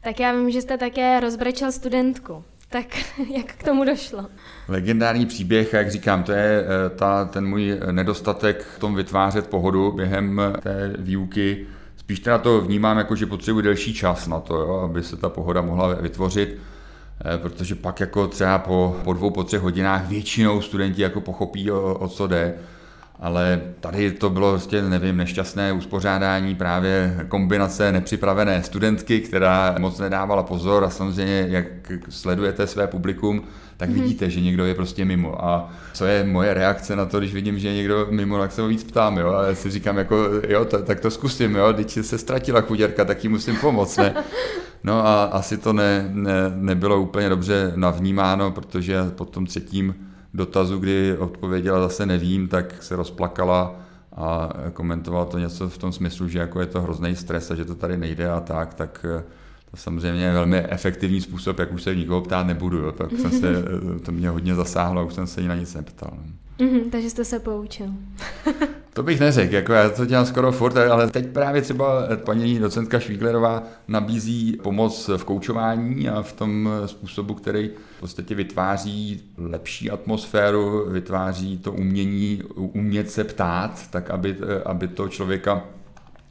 [0.00, 2.44] Tak já vím, že jste také rozbrečel studentku.
[2.72, 2.86] Tak
[3.36, 4.26] jak k tomu došlo?
[4.68, 9.92] Legendární příběh, jak říkám, to je eh, ta, ten můj nedostatek v tom vytvářet pohodu
[9.92, 11.66] během té výuky.
[11.96, 15.28] Spíš teda to vnímám jako, že potřebuji delší čas na to, jo, aby se ta
[15.28, 16.58] pohoda mohla vytvořit
[17.34, 21.70] eh, protože pak jako třeba po, po dvou, po třech hodinách většinou studenti jako pochopí,
[21.70, 22.54] o, o co jde
[23.22, 30.42] ale tady to bylo prostě, nevím, nešťastné uspořádání, právě kombinace nepřipravené studentky, která moc nedávala
[30.42, 31.66] pozor a samozřejmě, jak
[32.08, 33.42] sledujete své publikum,
[33.76, 34.02] tak mm-hmm.
[34.02, 35.44] vidíte, že někdo je prostě mimo.
[35.44, 38.62] A co je moje reakce na to, když vidím, že je někdo mimo, tak se
[38.62, 40.16] ho víc ptám, jo, a já si říkám, jako,
[40.48, 44.14] jo, to, tak to zkusím, jo, teď se ztratila chuděrka, tak jí musím pomoct, ne?
[44.84, 49.94] No a asi to ne, ne, nebylo úplně dobře navnímáno, protože po tom třetím
[50.34, 53.74] dotazu, kdy odpověděla zase nevím, tak se rozplakala
[54.16, 57.64] a komentovala to něco v tom smyslu, že jako je to hrozný stres a že
[57.64, 59.24] to tady nejde a tak, tak eh,
[59.70, 62.78] to samozřejmě je velmi efektivní způsob, jak už se nikoho ptát nebudu.
[62.78, 62.92] Jo.
[62.92, 63.48] Tak jsem se,
[63.96, 66.18] eh, to mě hodně zasáhlo a už jsem se ní na nic neptal.
[66.58, 67.86] Mm-hmm, takže jste se poučil.
[68.92, 73.00] to bych neřekl, jako já to dělám skoro furt, ale teď právě třeba paní docentka
[73.00, 80.90] Švíglerová nabízí pomoc v koučování a v tom způsobu, který v podstatě vytváří lepší atmosféru,
[80.90, 85.64] vytváří to umění, umět se ptát, tak aby, aby to člověka,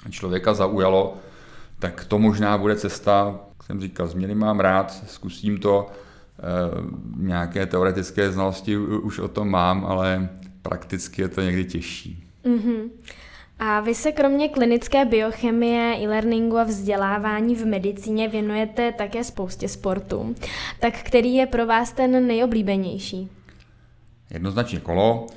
[0.10, 1.18] člověka zaujalo,
[1.80, 5.92] tak to možná bude cesta, jak jsem říkal, změny mám rád, zkusím to,
[6.42, 6.82] Eh,
[7.18, 10.30] nějaké teoretické znalosti už o tom mám, ale
[10.62, 12.31] prakticky je to někdy těžší.
[12.46, 12.90] Mm-hmm.
[13.60, 20.36] A vy se kromě klinické biochemie, e-learningu a vzdělávání v medicíně věnujete také spoustě sportů.
[20.80, 23.30] Tak který je pro vás ten nejoblíbenější?
[24.30, 25.28] Jednoznačně kolo.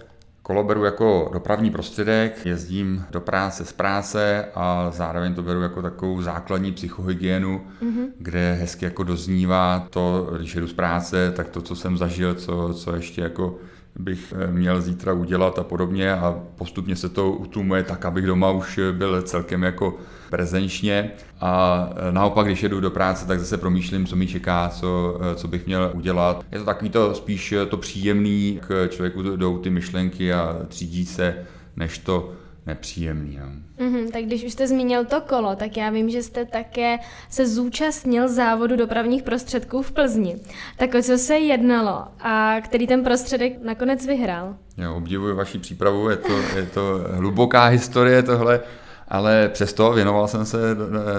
[0.42, 5.82] Kolo beru jako dopravní prostředek, jezdím do práce z práce a zároveň to beru jako
[5.82, 8.06] takovou základní psychohygienu, mm-hmm.
[8.18, 12.74] kde hezky jako doznívá to, když jedu z práce, tak to, co jsem zažil, co,
[12.74, 13.58] co ještě jako
[13.98, 18.50] bych eh, měl zítra udělat a podobně a postupně se to utlumuje tak, abych doma
[18.50, 19.96] už byl celkem jako
[20.30, 25.18] prezenčně a eh, naopak, když jedu do práce, tak zase promýšlím, co mi čeká, co,
[25.20, 26.44] eh, co bych měl udělat.
[26.52, 31.36] Je to takový to spíš to příjemný, k člověku jdou ty myšlenky a třídí se,
[31.76, 32.32] než to
[32.66, 33.34] nepříjemný.
[33.34, 33.44] Jo.
[33.78, 36.98] Mm-hmm, tak když už jste zmínil to kolo, tak já vím, že jste také
[37.28, 40.36] se zúčastnil závodu dopravních prostředků v Plzni.
[40.76, 44.56] Tak o co se jednalo a který ten prostředek nakonec vyhrál?
[44.76, 48.60] Já obdivuji vaši přípravu, je to, je to hluboká historie tohle,
[49.08, 50.58] ale přesto věnoval jsem se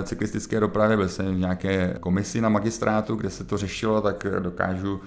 [0.03, 5.01] cyklistické dopravě, byl jsem v nějaké komisi na magistrátu, kde se to řešilo, tak dokážu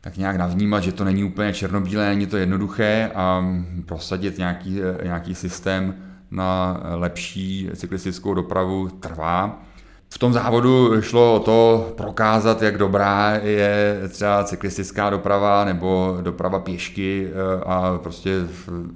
[0.00, 3.44] tak nějak navnímat, že to není úplně černobílé, není to jednoduché a
[3.86, 5.94] prosadit nějaký, nějaký systém
[6.30, 9.62] na lepší cyklistickou dopravu trvá.
[10.08, 16.58] V tom závodu šlo o to prokázat, jak dobrá je třeba cyklistická doprava nebo doprava
[16.58, 18.30] pěšky eh, a prostě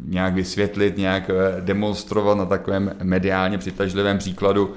[0.05, 4.75] nějak vysvětlit, nějak eh, demonstrovat na takovém mediálně přitažlivém příkladu,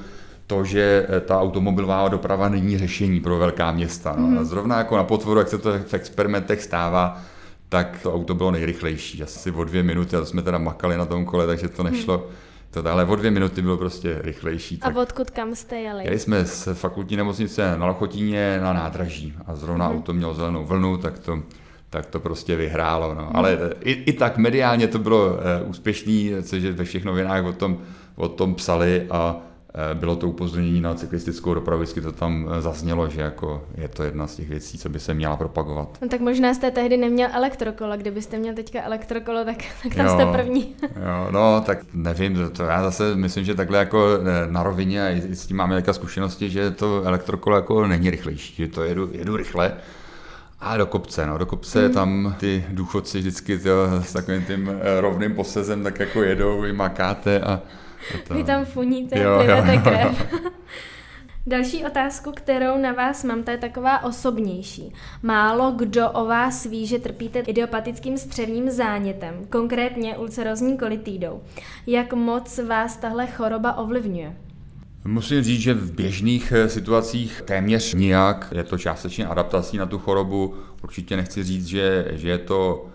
[0.47, 4.15] to, že ta automobilová doprava není řešení pro velká města.
[4.17, 4.27] No.
[4.27, 4.43] Mm-hmm.
[4.43, 7.21] Zrovna jako na potvoru, jak se to v experimentech stává,
[7.69, 11.05] tak to auto bylo nejrychlejší, asi o dvě minuty, a to jsme teda makali na
[11.05, 12.17] tom kole, takže to nešlo.
[12.17, 12.27] Hmm.
[12.71, 14.79] To, ale o dvě minuty bylo prostě rychlejší.
[14.81, 16.03] A odkud kam jste jeli?
[16.03, 19.97] Jeli jsme z fakultní nemocnice na Lochotíně na nádraží a zrovna hmm.
[19.97, 21.39] auto mělo zelenou vlnu, tak to,
[21.89, 23.15] tak to prostě vyhrálo.
[23.15, 23.23] No.
[23.23, 23.35] Hmm.
[23.35, 27.77] Ale i, i tak mediálně to bylo uh, úspěšný, což ve všech novinách o tom,
[28.15, 29.52] o tom psali a Eh,
[29.93, 34.03] bylo to upozornění na cyklistickou dopravu, vždycky to tam eh, zaznělo, že jako je to
[34.03, 35.97] jedna z těch věcí, co by se měla propagovat.
[36.01, 40.13] No tak možná jste tehdy neměl elektrokolo, kdybyste měl teďka elektrokolo, tak, tak tam jo,
[40.13, 40.75] jste první.
[40.81, 45.21] jo, no tak nevím, to já zase myslím, že takhle jako eh, na rovině a
[45.33, 49.37] s tím máme jaká zkušenosti, že to elektrokolo jako není rychlejší, že to jedu, jedu
[49.37, 49.73] rychle,
[50.59, 51.93] a do kopce, no, do kopce hmm.
[51.93, 57.39] tam ty důchodci vždycky tyjo, s takovým tím rovným posezem tak jako jedou, vy makáte
[57.39, 57.61] a
[58.27, 58.33] to...
[58.33, 60.33] Vy tam funíte, jo, plivete krev.
[61.47, 64.93] Další otázku, kterou na vás mám, to je taková osobnější.
[65.23, 71.41] Málo kdo o vás ví, že trpíte idiopatickým střevním zánětem, konkrétně ulcerozní kolitidou.
[71.87, 74.35] Jak moc vás tahle choroba ovlivňuje?
[75.05, 78.53] Musím říct, že v běžných eh, situacích téměř nijak.
[78.55, 80.55] Je to částečně adaptací na tu chorobu.
[80.83, 82.89] Určitě nechci říct, že, že je to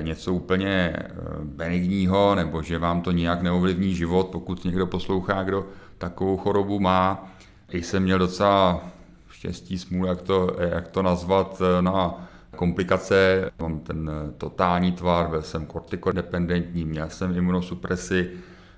[0.00, 1.10] něco úplně eh,
[1.44, 5.66] benigního, nebo že vám to nijak neovlivní život, pokud někdo poslouchá, kdo
[5.98, 7.32] takovou chorobu má.
[7.70, 8.84] I jsem měl docela
[9.30, 13.50] štěstí, smůlu, jak to, jak to nazvat, eh, na komplikace.
[13.60, 18.30] Mám ten totální tvar, byl jsem kortikodependentní, měl jsem imunosupresi,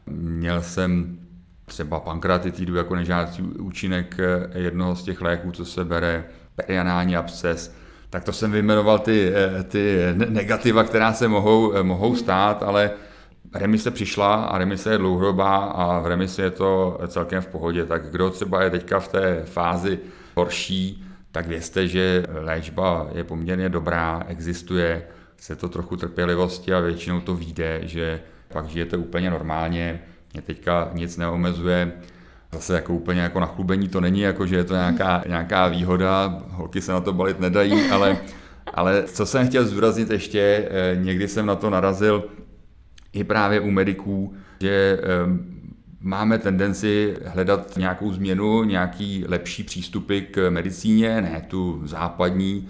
[0.07, 1.19] měl jsem
[1.65, 4.17] třeba pankreatitidu jako nežádoucí účinek
[4.55, 6.25] jednoho z těch léků, co se bere,
[6.57, 7.75] perianální absces
[8.17, 12.91] tak to jsem vyjmenoval ty, eh, ty negativa, která se mohou, eh, mohou stát, ale
[13.55, 17.87] remise přišla a remise je dlouhodobá a v remisi je to celkem v pohodě.
[17.87, 19.99] Tak kdo třeba je teďka v té fázi
[20.35, 25.03] horší, tak vězte, že léčba je poměrně dobrá, existuje,
[25.37, 30.01] chce to trochu trpělivosti a většinou to vyjde, že pak žijete úplně normálně,
[30.33, 31.93] mě teďka nic neomezuje,
[32.53, 36.42] zase jako úplně jako na chlubení to není, jako že je to nějaká, nějaká výhoda,
[36.49, 38.18] holky se na to balit nedají, ale,
[38.74, 42.24] ale co jsem chtěl zdůraznit ještě, eh, někdy jsem na to narazil
[43.12, 45.07] i právě u mediků, že eh,
[46.01, 52.68] máme tendenci hledat nějakou změnu, nějaký lepší přístupy k medicíně, ne tu západní,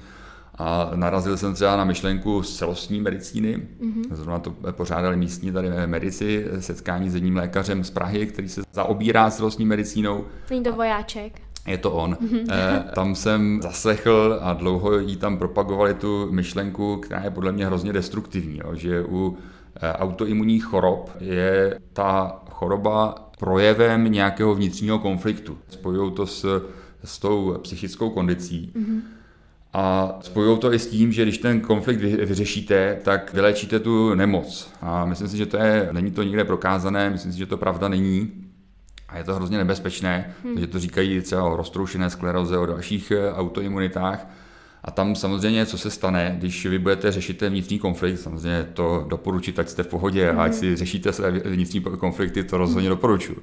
[0.59, 3.57] a narazil jsem třeba na myšlenku celostní medicíny.
[3.57, 4.05] Mm-hmm.
[4.11, 9.31] Zrovna to pořádali místní tady medici, setkání s jedním lékařem z Prahy, který se zaobírá
[9.31, 10.25] celostní medicínou.
[10.51, 11.41] Není to vojáček.
[11.67, 12.15] Je to on.
[12.15, 12.83] Mm-hmm.
[12.95, 17.93] Tam jsem zaslechl a dlouho jí tam propagovali tu myšlenku, která je podle mě hrozně
[17.93, 19.37] destruktivní, jo, že u
[19.77, 25.59] eh, autoimunních chorob je ta choroba projevem nějakého vnitřního konfliktu.
[25.69, 26.71] Spojují to s,
[27.05, 28.73] s tou psychickou kondicí.
[28.77, 29.01] Mm-hmm.
[29.79, 34.71] A spojují to i s tím, že když ten konflikt vyřešíte, tak vylečíte tu nemoc.
[34.81, 37.89] A myslím si, že to je, není to nikde prokázané, myslím si, že to pravda
[37.89, 38.33] není.
[39.09, 40.61] A je to hrozně nebezpečné, hmm.
[40.61, 44.27] že to říkají třeba o roztroušené skleroze, o dalších eh, autoimunitách.
[44.85, 49.05] A tam samozřejmě, co se stane, když vy budete řešit ten vnitřní konflikt, samozřejmě to
[49.09, 50.41] doporučit, ať jste v pohodě hmm.
[50.41, 52.97] a ať si řešíte své vnitřní konflikty, to rozhodně hmm.
[52.97, 53.43] doporučuji.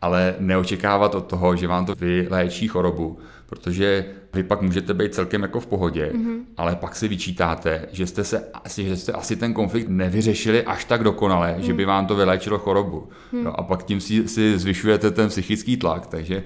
[0.00, 5.42] Ale neočekávat od toho, že vám to vyléčí chorobu, protože vy pak můžete být celkem
[5.42, 6.38] jako v pohodě, mm-hmm.
[6.56, 10.84] ale pak si vyčítáte, že jste, se, asi, že jste asi ten konflikt nevyřešili až
[10.84, 11.62] tak dokonale, mm.
[11.62, 13.08] že by vám to vyléčilo chorobu.
[13.32, 13.44] Mm.
[13.44, 16.42] No a pak tím si, si zvyšujete ten psychický tlak, takže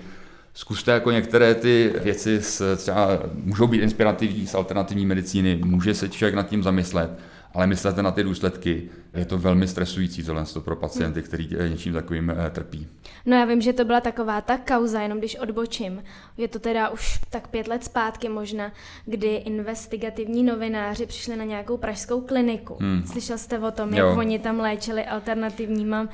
[0.54, 3.08] zkuste jako některé ty věci s, třeba
[3.44, 7.10] můžou být inspirativní z alternativní medicíny, může se člověk nad tím zamyslet,
[7.54, 8.90] ale myslete na ty důsledky.
[9.14, 12.88] Je to velmi stresující tohle pro pacienty, kteří eh, něčím takovým eh, trpí.
[13.26, 16.02] No já vím, že to byla taková ta kauza, jenom když odbočím.
[16.36, 18.72] Je to teda už tak pět let zpátky možná,
[19.06, 22.76] kdy investigativní novináři přišli na nějakou pražskou kliniku.
[22.80, 23.02] Hmm.
[23.06, 24.16] Slyšel jste o tom, jak jo.
[24.18, 26.08] oni tam léčili alternativníma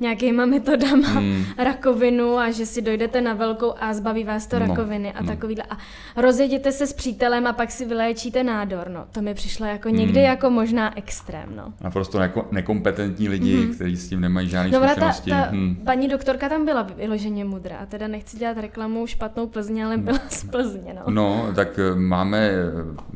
[0.00, 1.44] nějakýma metodama hmm.
[1.58, 5.28] rakovinu a že si dojdete na velkou a zbaví vás to no, rakoviny a no.
[5.28, 5.64] takovýhle.
[5.70, 5.76] A
[6.16, 8.88] rozjeděte se s přítelem a pak si vyléčíte nádor.
[8.88, 10.28] No, to mi přišlo jako někdy hmm.
[10.28, 11.56] jako možná extrém.
[11.56, 11.72] No.
[11.80, 13.74] Naprosto neko- nekompetentní lidi, hmm.
[13.74, 15.30] kteří s tím nemají žádné no, zkušenosti.
[15.30, 15.76] Ta, ta hmm.
[15.76, 17.76] paní doktorka tam byla vyloženě mudrá.
[17.76, 20.94] A teda nechci dělat reklamu špatnou Plzně, ale byla z Plzně.
[20.94, 22.62] No, no tak eh, máme, eh,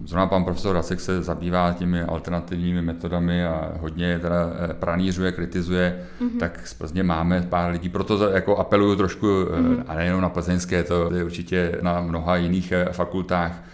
[0.05, 4.37] zrovna pan profesor Rasek se zabývá těmi alternativními metodami a hodně teda
[4.71, 6.39] eh, pranířuje, kritizuje, hmm.
[6.39, 9.85] tak z Plzně máme pár lidí, proto jako apeluju trošku, mm-hmm.
[9.89, 13.65] a nejenom na plzeňské, to je určitě na mnoha jiných eh, fakultách,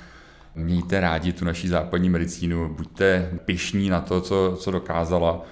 [0.55, 5.44] mějte rádi tu naší západní medicínu, buďte pišní na to, co, co dokázala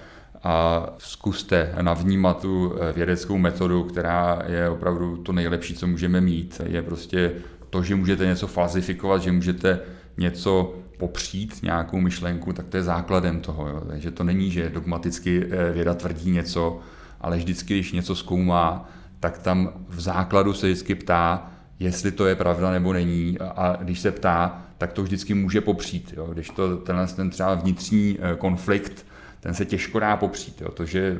[0.43, 6.61] a zkuste navnímat tu vědeckou metodu, která je opravdu to nejlepší, co můžeme mít.
[6.65, 7.31] Je prostě
[7.69, 9.79] to, že můžete něco falsifikovat, že můžete
[10.17, 13.67] něco popřít nějakou myšlenku, tak to je základem toho.
[13.67, 13.81] Jo.
[13.87, 16.79] Takže to není, že dogmaticky eh, věda tvrdí něco,
[17.21, 18.89] ale vždycky, když něco zkoumá,
[19.19, 23.37] tak tam v základu se vždycky ptá, jestli to je pravda nebo není.
[23.39, 26.13] A když se ptá, tak to vždycky může popřít.
[26.17, 26.27] Jo.
[26.33, 29.05] Když to tenhle ten třeba vnitřní eh, konflikt,
[29.39, 30.61] ten se těžko dá popřít.
[30.61, 30.71] Jo.
[30.71, 31.17] To, že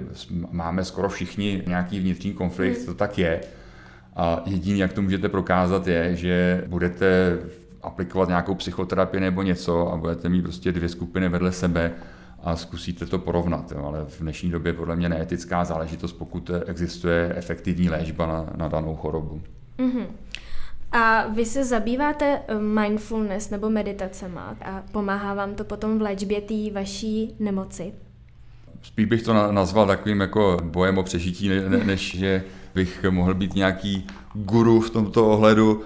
[0.51, 3.41] máme skoro všichni nějaký vnitřní konflikt, to tak je.
[4.15, 7.37] A jediný, jak to můžete prokázat, je, že budete
[7.81, 11.91] aplikovat nějakou psychoterapii nebo něco a budete mít prostě dvě skupiny vedle sebe
[12.43, 13.71] a zkusíte to porovnat.
[13.71, 13.83] Jo.
[13.85, 18.95] Ale v dnešní době podle mě neetická záležitost, pokud existuje efektivní léčba na, na danou
[18.95, 19.41] chorobu.
[19.77, 20.05] Mm-hmm.
[20.91, 26.41] A vy se zabýváte eh, mindfulness nebo meditacema a pomáhá vám to potom v léčbě
[26.41, 27.93] té vaší nemoci?
[28.81, 32.43] Spíš bych to nazval takovým jako bojem o přežití, ne, než že
[32.75, 35.81] bych mohl být nějaký guru v tomto ohledu.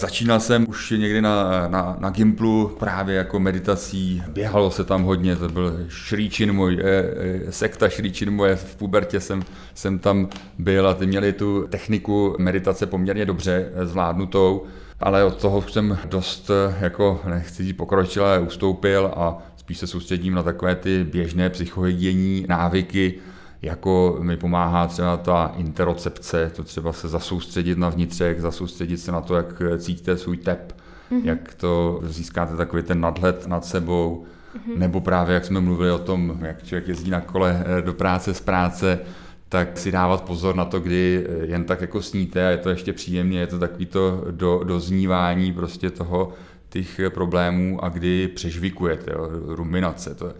[0.00, 5.36] Začínal jsem už někdy na, na, na Gimplu právě jako meditací, běhalo se tam hodně,
[5.36, 6.84] to byl Šríčin můj, eh,
[7.46, 9.42] eh, sekta Šríčin moje, v pubertě jsem,
[9.74, 10.28] jsem tam
[10.58, 14.64] byl a ty měli tu techniku meditace poměrně dobře eh, zvládnutou,
[15.00, 20.34] ale od toho jsem dost, jako nechci říct pokročil, ale ustoupil a spíš se soustředím
[20.34, 23.14] na takové ty běžné psychohygienní návyky,
[23.62, 29.20] jako mi pomáhá třeba ta interocepce, to třeba se zasoustředit na vnitřek, zasoustředit se na
[29.20, 30.76] to, jak cítíte svůj tep,
[31.10, 31.20] mm-hmm.
[31.24, 34.78] jak to získáte takový ten nadhled nad sebou, mm-hmm.
[34.78, 38.34] nebo právě jak jsme mluvili o tom, jak člověk jezdí na kole eh, do práce
[38.34, 38.98] z práce,
[39.48, 42.70] tak si dávat pozor na to, kdy eh, jen tak jako sníte a je to
[42.70, 46.32] ještě příjemně, je to takový to do, doznívání prostě toho
[46.68, 50.32] těch problémů a kdy přežvikujete, jo, ruminace, to,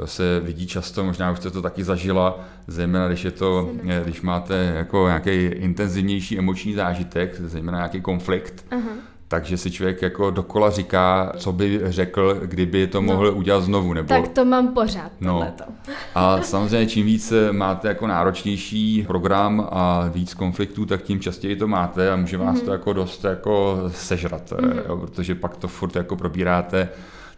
[0.00, 3.70] to se vidí často, možná už jste to taky zažila, zejména když je to,
[4.04, 8.96] když máte jako nějaký intenzivnější emoční zážitek, zejména nějaký konflikt, uh-huh.
[9.28, 13.06] takže si člověk jako dokola říká, co by řekl, kdyby to no.
[13.06, 13.92] mohl no, udělat znovu.
[13.92, 14.08] Nebo...
[14.08, 15.52] Tak to mám pořád, no.
[16.14, 21.68] A samozřejmě čím víc máte jako náročnější program a víc konfliktů, tak tím častěji to
[21.68, 22.64] máte a může vás uh-huh.
[22.64, 24.82] to jako dost jako sežrat, uh-huh.
[24.88, 26.88] jo, protože pak to furt jako probíráte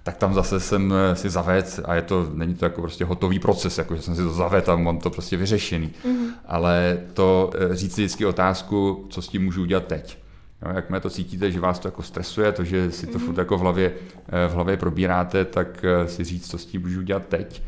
[0.03, 3.39] tak tam zase jsem eh, si zaved a je to, není to jako prostě hotový
[3.39, 5.93] proces, jako že jsem si to zaved a mám to prostě vyřešený.
[6.05, 6.31] Mm-hmm.
[6.47, 10.19] Ale to eh, říct si vždycky otázku, co s tím můžu udělat teď.
[10.67, 13.27] Jo, jakmile to cítíte, že vás to jako stresuje, to, že si to mm-hmm.
[13.27, 13.93] furt jako v hlavě,
[14.29, 17.63] eh, v hlavě probíráte, tak si říct, co s tím můžu udělat teď.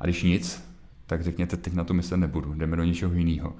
[0.00, 0.62] A když nic,
[1.08, 3.52] tak řekněte, teď na to myslet nebudu, jdeme do něčeho jiného.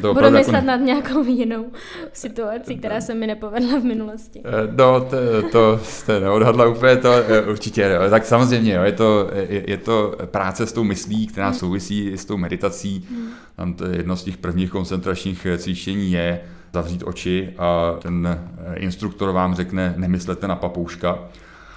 [0.00, 0.66] Budu myslet jako...
[0.66, 1.66] nad nějakou jinou
[2.12, 4.42] situací, která se mi nepovedla v minulosti.
[4.44, 5.16] Eh, no, to,
[5.52, 7.82] to jste neodhadla úplně, to eh, určitě.
[7.82, 8.10] Jo.
[8.10, 11.58] Tak samozřejmě, jo, je, to, je, je to práce s tou myslí, která hmm.
[11.58, 13.06] souvisí s tou meditací.
[13.10, 13.28] Hmm.
[13.56, 16.40] Tam to jedno z těch prvních koncentračních eh, cvičení je
[16.72, 18.40] zavřít oči a ten
[18.74, 21.18] instruktor vám řekne, nemyslete na papouška,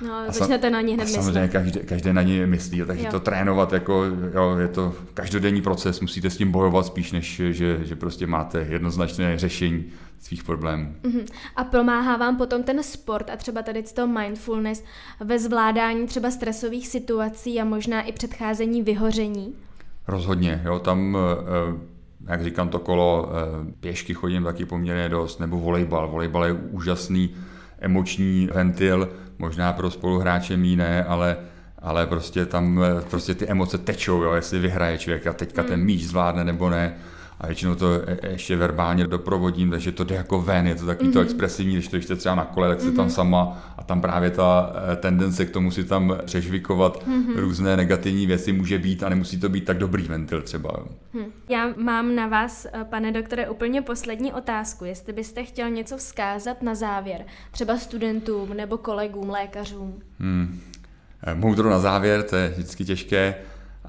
[0.01, 1.23] No, a začnete na ně hned myslet.
[1.23, 3.11] Samozřejmě každý, každý na ně myslí, takže jo.
[3.11, 7.85] to trénovat, jako, jo, je to každodenní proces, musíte s tím bojovat spíš, než že,
[7.85, 9.85] že prostě máte jednoznačné řešení
[10.19, 10.95] svých problémů.
[11.03, 11.25] Uh-huh.
[11.55, 14.83] A pomáhá vám potom ten sport a třeba tady to mindfulness
[15.19, 19.55] ve zvládání třeba stresových situací a možná i předcházení vyhoření?
[20.07, 25.59] Rozhodně, jo, tam eh, jak říkám, to kolo eh, pěšky chodím taky poměrně dost, nebo
[25.59, 26.07] volejbal.
[26.09, 27.35] Volejbal je úžasný
[27.79, 29.09] emoční ventil,
[29.39, 31.37] možná pro spoluhráče mý ne, ale
[31.81, 35.85] ale prostě tam prostě ty emoce tečou, jo, jestli vyhraje člověk a teďka ten hmm.
[35.85, 36.95] míč zvládne nebo ne
[37.39, 41.09] a většinou to e, ještě verbálně doprovodím, takže to jde jako ven, je to takový
[41.09, 41.13] mm-hmm.
[41.13, 42.95] to expresivní, když to jste třeba na kole, tak jste mm-hmm.
[42.95, 47.35] tam sama a tam právě ta e, tendence k tomu si tam přežvikovat mm-hmm.
[47.35, 50.69] různé negativní věci může být a nemusí to být tak dobrý ventil třeba.
[51.13, 51.31] Hm.
[51.49, 56.61] Já mám na vás, e, pane doktore, úplně poslední otázku, jestli byste chtěl něco vzkázat
[56.61, 59.99] na závěr, třeba studentům nebo kolegům, lékařům.
[60.19, 60.59] Hmm.
[61.33, 63.35] Moudro na závěr, to je vždycky těžké.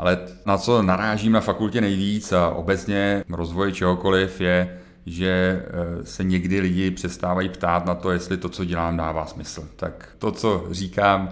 [0.00, 6.24] Ale na co narážím na fakultě nejvíc a obecně rozvoj čehokoliv je, že eh, se
[6.24, 9.68] někdy lidi přestávají ptát na to, jestli to, co dělám, dává smysl.
[9.76, 11.28] Tak to, co říkám,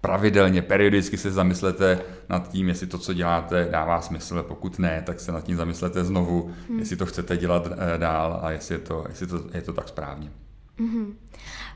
[0.00, 1.98] pravidelně, periodicky se zamyslete
[2.28, 4.42] nad tím, jestli to, co děláte, dává smysl.
[4.42, 6.78] Pokud ne, tak se nad tím zamyslete znovu, hmm.
[6.78, 9.88] jestli to chcete dělat eh, dál a jestli je to, jestli to, je to tak
[9.88, 10.30] správně.
[10.80, 11.14] Mm-hmm.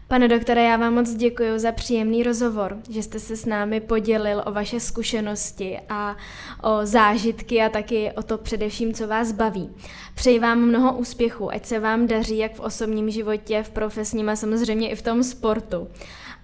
[0.09, 4.43] Pane doktore, já vám moc děkuji za příjemný rozhovor, že jste se s námi podělil
[4.47, 6.17] o vaše zkušenosti a
[6.63, 9.71] o zážitky a taky o to především, co vás baví.
[10.15, 14.37] Přeji vám mnoho úspěchů, ať se vám daří jak v osobním životě, v profesním a
[14.37, 15.89] samozřejmě i v tom sportu.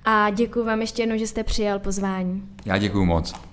[0.05, 2.49] A děkuji vám ještě jednou, že jste přijal pozvání.
[2.65, 3.50] Já děkuji moc.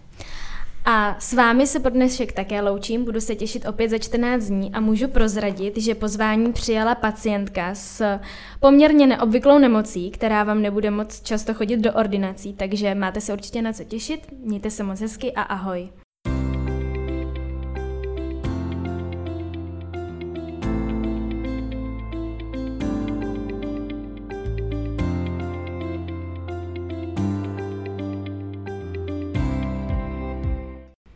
[0.90, 4.74] A s vámi se pro dnešek také loučím, budu se těšit opět za 14 dní
[4.74, 8.20] a můžu prozradit, že pozvání přijala pacientka s
[8.60, 13.62] poměrně neobvyklou nemocí, která vám nebude moc často chodit do ordinací, takže máte se určitě
[13.62, 15.90] na co těšit, mějte se moc hezky a ahoj.